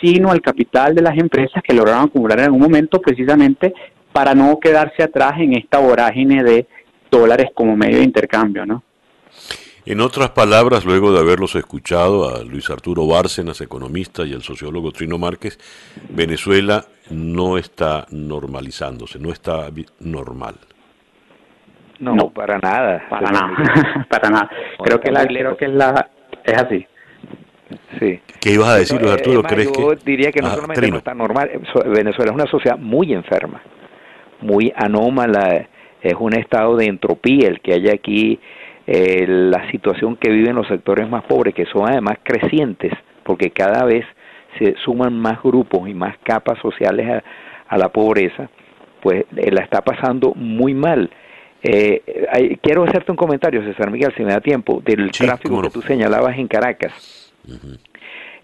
[0.00, 3.72] sino al capital de las empresas que lograron acumular en algún momento precisamente
[4.12, 6.66] para no quedarse atrás en esta vorágine de
[7.10, 8.82] dólares como medio de intercambio, ¿no?
[9.84, 14.92] En otras palabras, luego de haberlos escuchado a Luis Arturo Bárcenas, economista, y al sociólogo
[14.92, 15.58] Trino Márquez,
[16.08, 20.54] Venezuela no está normalizándose, no está normal.
[22.02, 23.02] No, para nada.
[23.08, 24.50] Para nada, para nada.
[24.82, 26.08] Creo que, la, creo que es, la,
[26.44, 26.86] es así.
[27.98, 28.20] Sí.
[28.40, 29.42] ¿Qué ibas a decir, Luis Arturo?
[29.42, 31.50] ¿Crees yo diría que no ah, solamente no está normal,
[31.86, 33.62] Venezuela es una sociedad muy enferma
[34.42, 35.68] muy anómala,
[36.02, 38.38] es un estado de entropía el que hay aquí,
[38.86, 42.92] eh, la situación que viven los sectores más pobres, que son además crecientes,
[43.22, 44.04] porque cada vez
[44.58, 47.22] se suman más grupos y más capas sociales
[47.68, 48.50] a, la pobreza,
[49.00, 51.08] pues eh, la está pasando muy mal.
[51.62, 55.80] Eh, quiero hacerte un comentario, César Miguel, si me da tiempo, del tráfico que tú
[55.82, 57.32] señalabas en Caracas.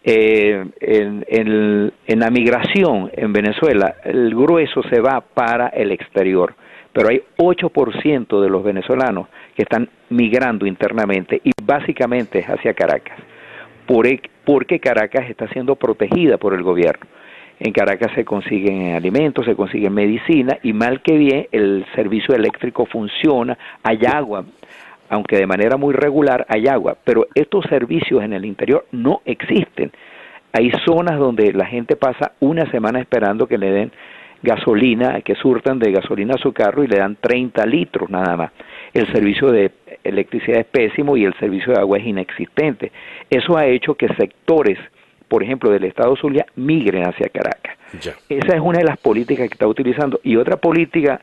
[0.05, 6.55] Eh, en, en, la migración en Venezuela, el grueso se va para el exterior,
[6.93, 13.19] pero hay 8% de los venezolanos que están migrando internamente y básicamente es hacia Caracas,
[13.89, 17.07] e, porque Caracas está siendo protegida por el gobierno.
[17.61, 22.87] En Caracas se consiguen alimentos, se consiguen medicina y mal que bien el servicio eléctrico
[22.87, 24.45] funciona, hay agua,
[25.09, 29.91] aunque de manera muy regular hay agua, pero estos servicios en el interior no existen.
[30.53, 33.93] Hay zonas donde la gente pasa una semana esperando que le den
[34.43, 38.53] gasolina, que surtan de gasolina a su carro y le dan 30 litros nada más.
[38.95, 39.73] El servicio de
[40.05, 42.93] electricidad es pésimo y el servicio de agua es inexistente.
[43.29, 44.79] Eso ha hecho que sectores,
[45.29, 47.76] por ejemplo, del estado Zulia, migren hacia Caracas.
[48.29, 50.20] Esa es una de las políticas que está utilizando.
[50.22, 51.20] Y otra política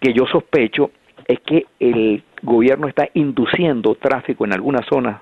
[0.00, 0.90] que yo sospecho
[1.26, 5.20] es que el gobierno está induciendo tráfico en algunas zonas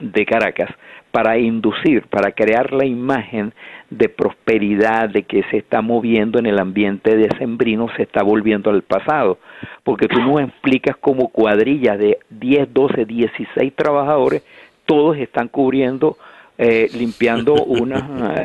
[0.00, 0.70] de Caracas
[1.10, 3.52] para inducir, para crear la imagen
[3.90, 8.82] de prosperidad, de que se está moviendo en el ambiente decembrino, se está volviendo al
[8.82, 9.38] pasado.
[9.82, 14.44] Porque tú no explicas como cuadrillas de 10, 12, 16 trabajadores,
[14.86, 16.16] todos están cubriendo,
[16.62, 18.02] eh, limpiando unas,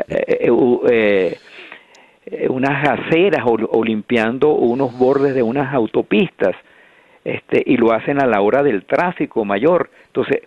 [0.07, 0.49] eh,
[2.25, 6.55] eh, unas aceras o limpiando unos bordes de unas autopistas
[7.25, 9.89] este, y lo hacen a la hora del tráfico mayor.
[10.07, 10.43] Entonces,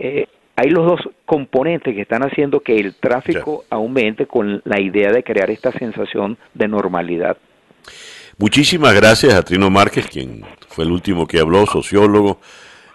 [0.00, 5.12] eh, hay los dos componentes que están haciendo que el tráfico aumente con la idea
[5.12, 7.36] de crear esta sensación de normalidad.
[8.36, 12.40] Muchísimas gracias a Trino Márquez, quien fue el último que habló, sociólogo,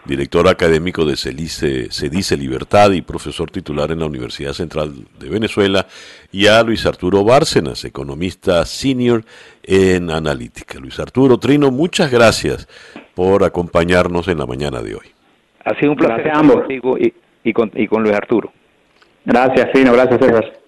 [0.06, 5.88] director académico de Celice, Cedice Libertad y profesor titular en la Universidad Central de Venezuela,
[6.32, 9.24] y a Luis Arturo Bárcenas, economista senior
[9.64, 10.80] en analítica.
[10.80, 12.68] Luis Arturo Trino, muchas gracias
[13.16, 15.08] por acompañarnos en la mañana de hoy.
[15.66, 16.66] Ha sido un placer ambos.
[16.70, 16.82] Y,
[17.44, 18.52] y, con, y con Luis Arturo.
[19.26, 20.60] Gracias, Fino, gracias, César.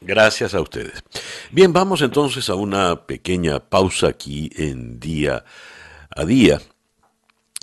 [0.00, 1.04] Gracias a ustedes.
[1.50, 5.44] Bien, vamos entonces a una pequeña pausa aquí en día
[6.14, 6.58] a día.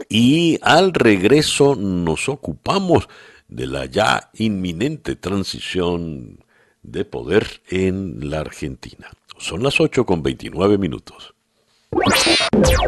[0.10, 3.08] Y al regreso nos ocupamos
[3.48, 6.44] de la ya inminente transición
[6.84, 9.10] de poder en la Argentina.
[9.38, 11.34] Son las 8 con 29 minutos.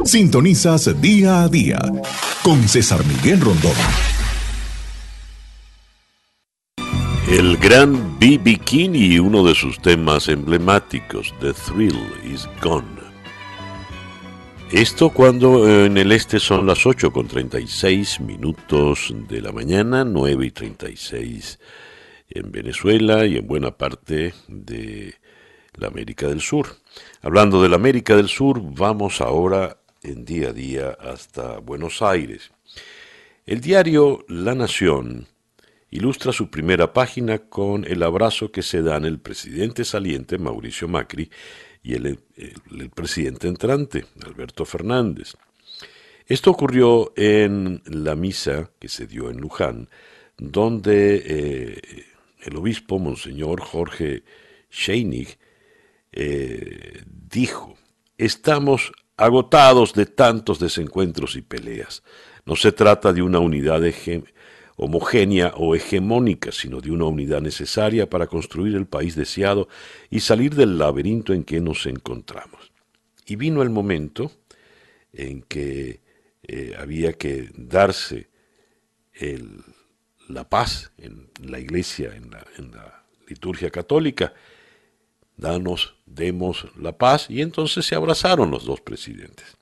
[0.03, 1.79] Sintonizas día a día
[2.43, 3.73] con César Miguel Rondón.
[7.29, 8.59] El gran B.B.
[8.63, 12.96] King y uno de sus temas emblemáticos, The Thrill is Gone.
[14.71, 20.03] Esto cuando eh, en el este son las 8 con 36 minutos de la mañana,
[20.03, 21.57] 9 y 36
[22.29, 25.15] en Venezuela y en buena parte de
[25.75, 26.67] la América del Sur.
[27.21, 32.51] Hablando de la América del Sur, vamos ahora en día a día hasta Buenos Aires.
[33.45, 35.27] El diario La Nación
[35.91, 41.31] ilustra su primera página con el abrazo que se dan el presidente saliente Mauricio Macri
[41.87, 42.19] y el,
[42.93, 45.35] presidente entrante Alberto Fernández.
[46.25, 49.87] Esto ocurrió en la misa que se dio en Luján,
[50.37, 52.05] donde eh,
[52.41, 54.23] el obispo Monseñor Jorge
[54.69, 55.37] Scheinig
[56.11, 57.77] eh, dijo,
[58.17, 62.03] estamos agotados de tantos desencuentros y peleas.
[62.45, 63.81] No se trata de una unidad
[64.77, 69.67] homogénea o hegemónica, sino de una unidad necesaria para construir el país deseado
[70.09, 72.71] y salir del laberinto en que nos encontramos.
[73.25, 74.31] Y vino el momento
[75.11, 75.99] en que
[76.43, 78.29] eh, había que darse
[80.29, 84.33] la paz en la iglesia, en la liturgia católica,
[85.35, 89.57] danos, demos la paz, y entonces se abrazaron los dos presidentes.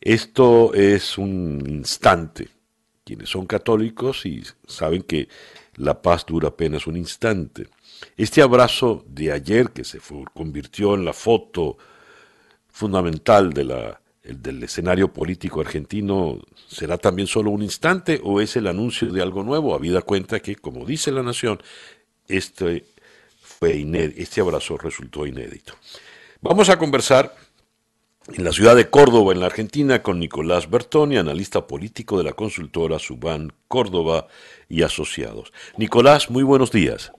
[0.00, 2.48] Esto es un instante.
[3.04, 5.28] Quienes son católicos y saben que
[5.76, 7.68] la paz dura apenas un instante.
[8.16, 9.98] Este abrazo de ayer que se
[10.34, 11.76] convirtió en la foto
[12.68, 19.22] fundamental del escenario político argentino, ¿será también solo un instante o es el anuncio de
[19.22, 19.74] algo nuevo?
[19.74, 21.60] Habida cuenta que, como dice la Nación,
[22.28, 22.84] este
[23.60, 25.74] este abrazo resultó inédito.
[26.40, 27.34] Vamos a conversar
[28.36, 32.32] en la ciudad de Córdoba, en la Argentina, con Nicolás Bertoni, analista político de la
[32.32, 34.26] consultora Subán Córdoba
[34.68, 35.52] y Asociados.
[35.76, 37.12] Nicolás, muy buenos días.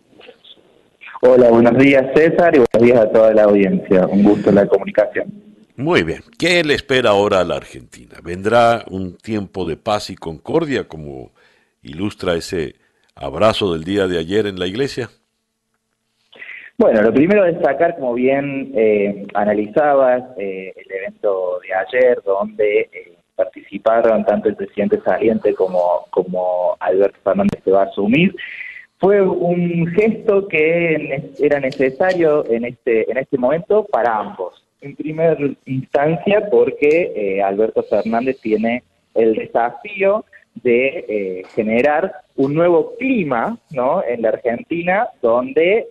[1.21, 4.07] Hola, buenos días César y buenos días a toda la audiencia.
[4.07, 5.31] Un gusto la comunicación.
[5.75, 6.23] Muy bien.
[6.37, 8.17] ¿Qué le espera ahora a la Argentina?
[8.23, 11.31] ¿Vendrá un tiempo de paz y concordia como
[11.81, 12.75] ilustra ese
[13.15, 15.09] abrazo del día de ayer en la iglesia?
[16.81, 22.89] Bueno, lo primero es destacar, como bien eh, analizabas, eh, el evento de ayer, donde
[22.91, 28.35] eh, participaron tanto el presidente saliente como, como Alberto Fernández que va a asumir.
[28.97, 34.65] Fue un gesto que era necesario en este, en este momento para ambos.
[34.81, 38.81] En primera instancia, porque Alberto Fernández tiene
[39.13, 40.25] el desafío
[40.55, 44.03] de generar un nuevo clima ¿no?
[44.03, 45.87] en la Argentina donde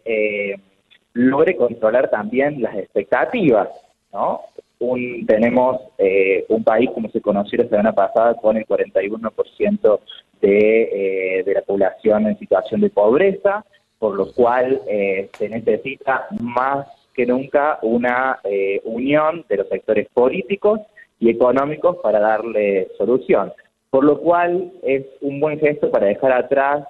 [1.15, 3.69] logre controlar también las expectativas,
[4.13, 4.41] ¿no?
[4.79, 10.01] Un, tenemos eh, un país, como se conoció la semana pasada, con el 41%
[10.41, 13.65] de, eh, de la población en situación de pobreza,
[13.99, 18.39] por lo cual eh, se necesita más que nunca una
[18.85, 20.81] unión de los sectores políticos
[21.19, 23.53] y económicos para darle solución.
[23.91, 26.87] Por lo cual es un buen gesto para dejar atrás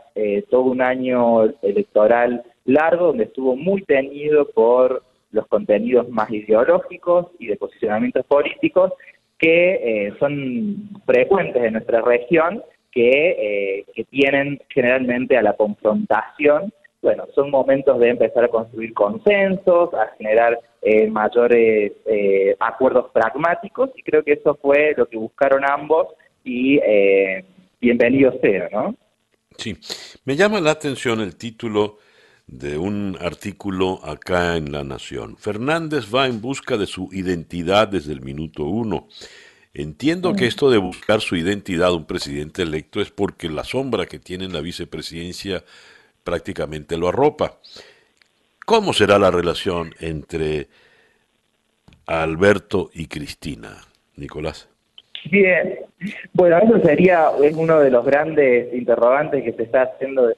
[0.51, 5.03] todo un año electoral largo, donde estuvo muy teñido por
[5.33, 8.93] los contenidos más ideológicos y de posicionamientos políticos
[9.39, 13.09] que eh, son frecuentes en nuestra región, que,
[13.39, 16.73] eh, que tienen generalmente a la confrontación.
[17.01, 21.93] Bueno, son momentos de empezar a construir consensos, a generar eh, mayores
[22.59, 26.09] acuerdos pragmáticos y creo que eso fue lo que buscaron ambos
[26.45, 26.79] y
[27.81, 28.95] bienvenido sea, ¿no?
[29.57, 29.77] Sí,
[30.25, 31.99] me llama la atención el título
[32.51, 35.37] de un artículo acá en La Nación.
[35.37, 39.07] Fernández va en busca de su identidad desde el minuto uno.
[39.73, 44.19] Entiendo que esto de buscar su identidad un presidente electo es porque la sombra que
[44.19, 45.63] tiene en la vicepresidencia
[46.25, 47.59] prácticamente lo arropa.
[48.67, 50.67] ¿Cómo será la relación entre
[52.07, 53.77] Alberto y Cristina,
[54.17, 54.69] Nicolás?
[55.31, 55.79] Bien,
[56.33, 60.37] bueno, eso sería uno de los grandes interrogantes que se está haciendo el,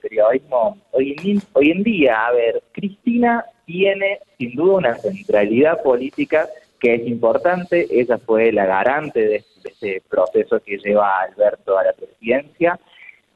[0.00, 2.26] periodismo hoy en, hoy en día.
[2.26, 6.48] A ver, Cristina tiene sin duda una centralidad política
[6.78, 11.78] que es importante, ella fue la garante de, de ese proceso que lleva a Alberto
[11.78, 12.80] a la presidencia,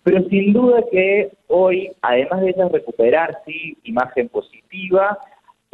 [0.03, 5.19] pero sin duda que hoy, además de ella recuperar sí imagen positiva,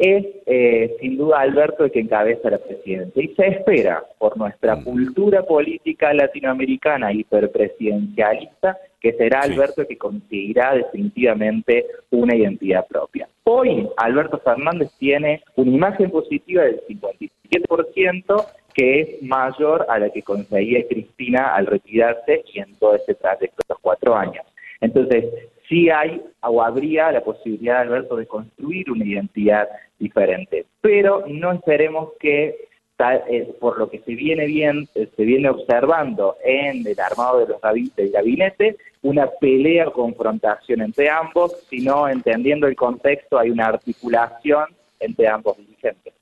[0.01, 4.75] es eh, sin duda Alberto el que encabeza la presidencia y se espera por nuestra
[4.75, 4.83] mm.
[4.83, 13.27] cultura política latinoamericana hiperpresidencialista que será Alberto el que conseguirá definitivamente una identidad propia.
[13.43, 20.23] Hoy Alberto Fernández tiene una imagen positiva del 57% que es mayor a la que
[20.23, 24.45] conseguía Cristina al retirarse y en todo ese trayecto de los cuatro años.
[24.79, 25.25] Entonces,
[25.71, 30.65] sí hay o habría la posibilidad, Alberto, de construir una identidad diferente.
[30.81, 32.67] Pero no esperemos que
[32.99, 37.47] eh, por lo que se viene bien, eh, se viene observando en el armado de
[37.47, 43.67] los del gabinete, una pelea o confrontación entre ambos, sino entendiendo el contexto hay una
[43.67, 44.65] articulación
[44.99, 46.13] entre ambos dirigentes.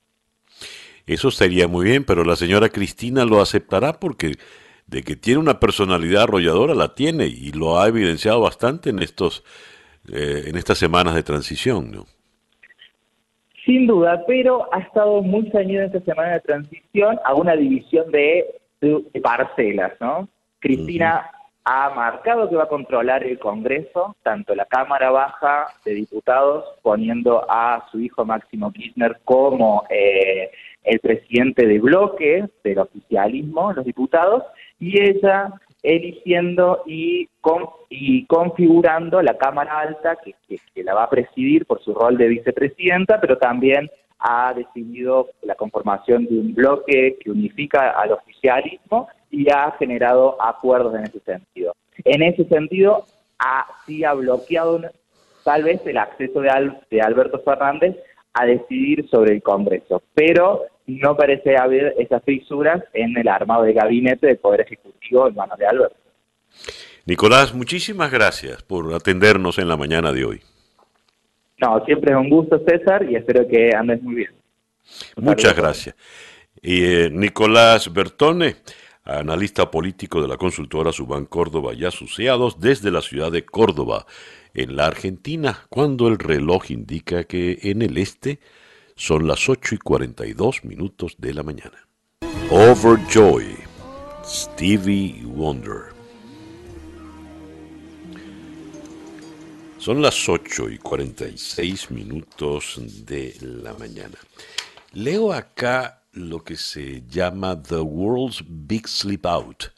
[1.06, 4.36] Eso sería muy bien, pero la señora Cristina lo aceptará porque
[4.90, 9.44] de que tiene una personalidad arrolladora la tiene y lo ha evidenciado bastante en estos
[10.12, 12.06] eh, en estas semanas de transición, ¿no?
[13.64, 18.10] Sin duda, pero ha estado muy ceñido en esta semana de transición a una división
[18.10, 18.46] de,
[19.22, 20.28] parcelas, ¿no?
[20.58, 21.30] Cristina
[21.64, 27.44] ha marcado que va a controlar el Congreso, tanto la Cámara Baja de Diputados, poniendo
[27.48, 30.50] a su hijo Máximo Kirchner como eh,
[30.82, 34.42] el presidente de bloque del oficialismo, los diputados,
[34.80, 35.52] y ella
[35.82, 37.28] eligiendo y,
[37.88, 40.34] y configurando la Cámara Alta, que,
[40.82, 46.26] la va a presidir por su rol de vicepresidenta, pero también ha decidido la conformación
[46.26, 51.74] de un bloque que unifica al oficialismo y ha generado acuerdos en ese sentido.
[52.04, 53.06] En ese sentido,
[53.38, 54.80] ha, sí ha bloqueado
[55.44, 57.96] tal vez el acceso de, de Alberto Fernández
[58.34, 60.64] a decidir sobre el Congreso, pero
[60.98, 65.58] no parece haber esas fisuras en el armado de gabinete del Poder Ejecutivo en manos
[65.58, 65.96] de Alberto.
[67.06, 70.40] Nicolás, muchísimas gracias por atendernos en la mañana de hoy.
[71.58, 74.30] No, siempre es un gusto, César, y espero que andes muy bien.
[75.16, 75.94] Muchas gracias.
[76.62, 78.56] Y, eh, Nicolás Bertone,
[79.04, 84.06] analista político de la consultora Subán Córdoba y asociados desde la ciudad de Córdoba,
[84.54, 88.40] en la Argentina, cuando el reloj indica que en el este
[89.00, 91.88] son las 8 y 42 minutos de la mañana.
[92.50, 93.56] Overjoy,
[94.22, 95.84] Stevie Wonder.
[99.78, 104.18] Son las 8 y 46 minutos de la mañana.
[104.92, 109.72] Leo acá lo que se llama The World's Big Sleep Out,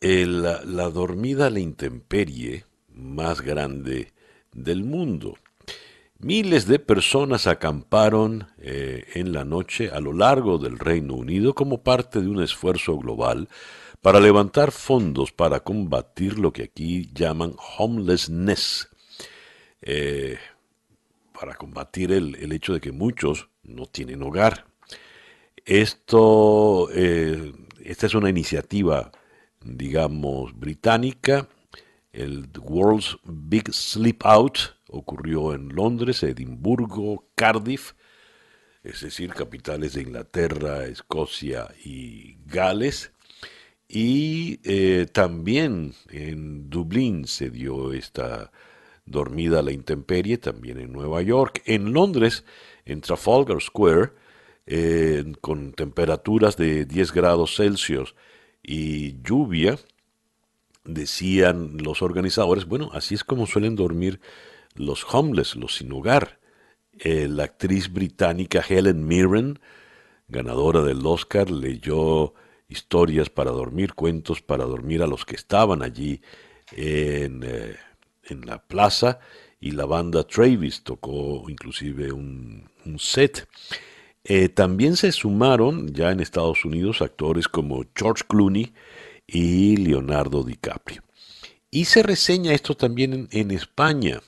[0.00, 4.12] la dormida a la intemperie más grande
[4.52, 5.36] del mundo.
[6.22, 11.82] Miles de personas acamparon eh, en la noche a lo largo del Reino Unido como
[11.82, 13.48] parte de un esfuerzo global
[14.02, 18.88] para levantar fondos para combatir lo que aquí llaman homelessness,
[19.80, 20.38] eh,
[21.38, 24.66] para combatir el, hecho de que muchos no tienen hogar.
[25.64, 27.52] Esto, eh,
[27.82, 29.10] esta es una iniciativa,
[29.62, 31.48] digamos, británica,
[32.12, 37.92] el World's Big Sleep Out, ocurrió en Londres, Edimburgo, Cardiff,
[38.82, 43.12] es decir, capitales de Inglaterra, Escocia y Gales.
[43.88, 48.52] Y eh, también en Dublín se dio esta
[49.04, 51.62] dormida a la intemperie, también en Nueva York.
[51.66, 52.44] En Londres,
[52.84, 54.12] en Trafalgar Square,
[54.66, 58.14] eh, con temperaturas de 10 grados Celsius
[58.62, 59.78] y lluvia,
[60.84, 64.20] decían los organizadores, bueno, así es como suelen dormir
[64.74, 66.40] los homeless, los sin hogar.
[66.98, 69.58] Eh, la actriz británica Helen Mirren,
[70.28, 72.34] ganadora del Oscar, leyó
[72.68, 76.20] historias para dormir, cuentos para dormir a los que estaban allí
[76.72, 77.76] en, eh,
[78.24, 79.18] en la plaza
[79.60, 82.68] y la banda Travis tocó inclusive un,
[82.98, 83.46] set.
[84.24, 88.72] Eh, también se sumaron ya en Estados Unidos actores como George Clooney
[89.26, 91.02] y Leonardo DiCaprio.
[91.70, 94.20] Y se reseña esto también en España.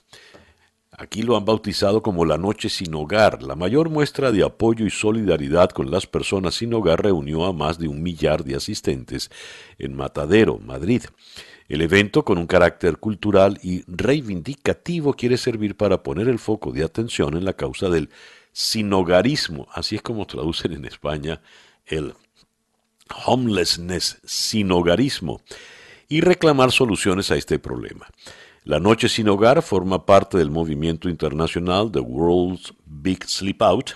[1.02, 3.42] Aquí lo han bautizado como la Noche sin Hogar.
[3.42, 7.80] La mayor muestra de apoyo y solidaridad con las personas sin hogar reunió a más
[7.80, 9.28] de un millar de asistentes
[9.80, 11.02] en Matadero, Madrid.
[11.68, 16.84] El evento, con un carácter cultural y reivindicativo, quiere servir para poner el foco de
[16.84, 18.08] atención en la causa del
[18.52, 21.40] sinogarismo, así es como traducen en España
[21.84, 22.14] el
[23.26, 25.40] homelessness, sinogarismo,
[26.08, 28.06] y reclamar soluciones a este problema.
[28.64, 33.94] La Noche sin Hogar forma parte del movimiento internacional The World's Big Sleep Out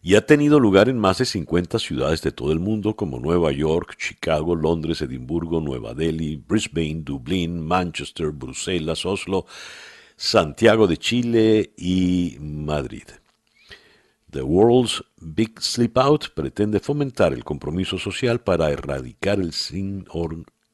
[0.00, 3.50] y ha tenido lugar en más de 50 ciudades de todo el mundo como Nueva
[3.50, 9.46] York, Chicago, Londres, Edimburgo, Nueva Delhi, Brisbane, Dublín, Manchester, Bruselas, Oslo,
[10.14, 13.08] Santiago de Chile y Madrid.
[14.30, 20.04] The World's Big Sleep Out pretende fomentar el compromiso social para erradicar el sin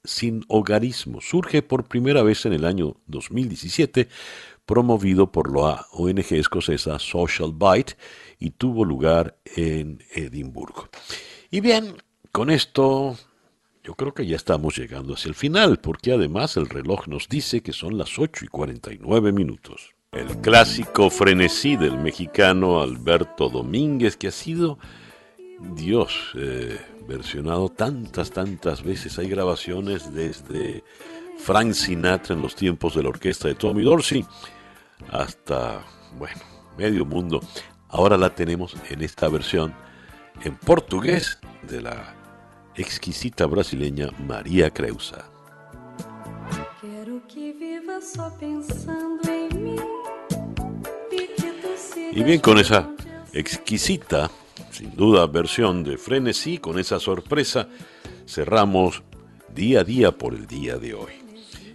[0.05, 1.21] sin hogarismo.
[1.21, 4.09] Surge por primera vez en el año 2017,
[4.67, 7.97] promovido por la ONG escocesa Social Bite
[8.39, 10.89] y tuvo lugar en Edimburgo.
[11.51, 11.97] Y bien,
[12.33, 13.17] con esto
[13.85, 17.63] yo creo que ya estamos llegando hacia el final, porque además el reloj nos dice
[17.63, 19.95] que son las 8 y 49 minutos.
[20.13, 24.79] El clásico frenesí del mexicano Alberto Domínguez, que ha sido
[25.75, 29.19] Dios, eh, versionado tantas, tantas veces.
[29.19, 30.85] Hay grabaciones desde
[31.39, 34.25] Frank Sinatra en los tiempos de la orquesta de Tommy Dorsey
[35.11, 35.83] hasta,
[36.19, 36.41] bueno,
[36.79, 37.41] medio mundo.
[37.89, 39.75] Ahora la tenemos en esta versión
[40.43, 41.39] en portugués
[41.69, 42.15] de la
[42.75, 45.25] exquisita brasileña María Creusa.
[52.15, 52.91] Y bien, con esa
[53.33, 54.31] exquisita,
[54.71, 57.69] sin duda, versión de Frenesí, con esa sorpresa,
[58.27, 59.03] cerramos
[59.55, 61.13] día a día por el día de hoy.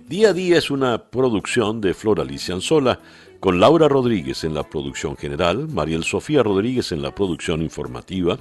[0.07, 2.99] Día a día es una producción de Flor Alicia Anzola,
[3.39, 8.39] con Laura Rodríguez en la producción general, Mariel Sofía Rodríguez en la producción informativa,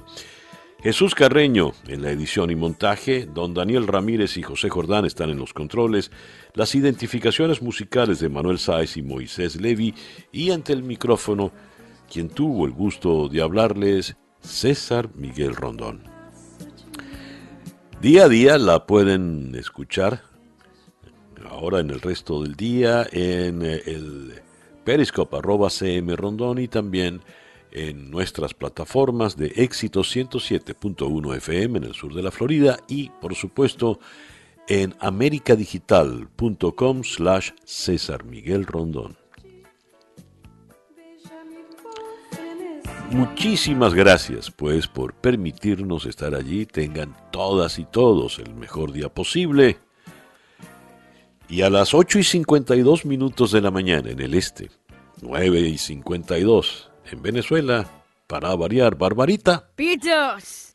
[0.81, 5.39] Jesús Carreño en la edición y montaje, don Daniel Ramírez y José Jordán están en
[5.39, 6.11] los controles,
[6.53, 9.95] las identificaciones musicales de Manuel Sáez y Moisés Levi
[10.31, 11.51] y ante el micrófono,
[12.11, 14.17] quien tuvo el gusto de hablarles,
[14.47, 16.01] César Miguel Rondón.
[18.01, 20.23] Día a día la pueden escuchar
[21.49, 24.41] ahora en el resto del día en el
[24.83, 27.21] periscope arroba cm Rondón y también
[27.71, 33.35] en nuestras plataformas de éxito 107.1 FM en el sur de la Florida y por
[33.35, 33.99] supuesto
[34.67, 39.26] en americadigital.com slash César Miguel Rondón.
[43.11, 46.65] Muchísimas gracias pues por permitirnos estar allí.
[46.65, 49.77] Tengan todas y todos el mejor día posible.
[51.49, 54.69] Y a las 8 y 52 minutos de la mañana en el este,
[55.21, 57.87] 9 y 52 en Venezuela,
[58.27, 59.69] para variar, Barbarita.
[59.75, 60.66] Pitos.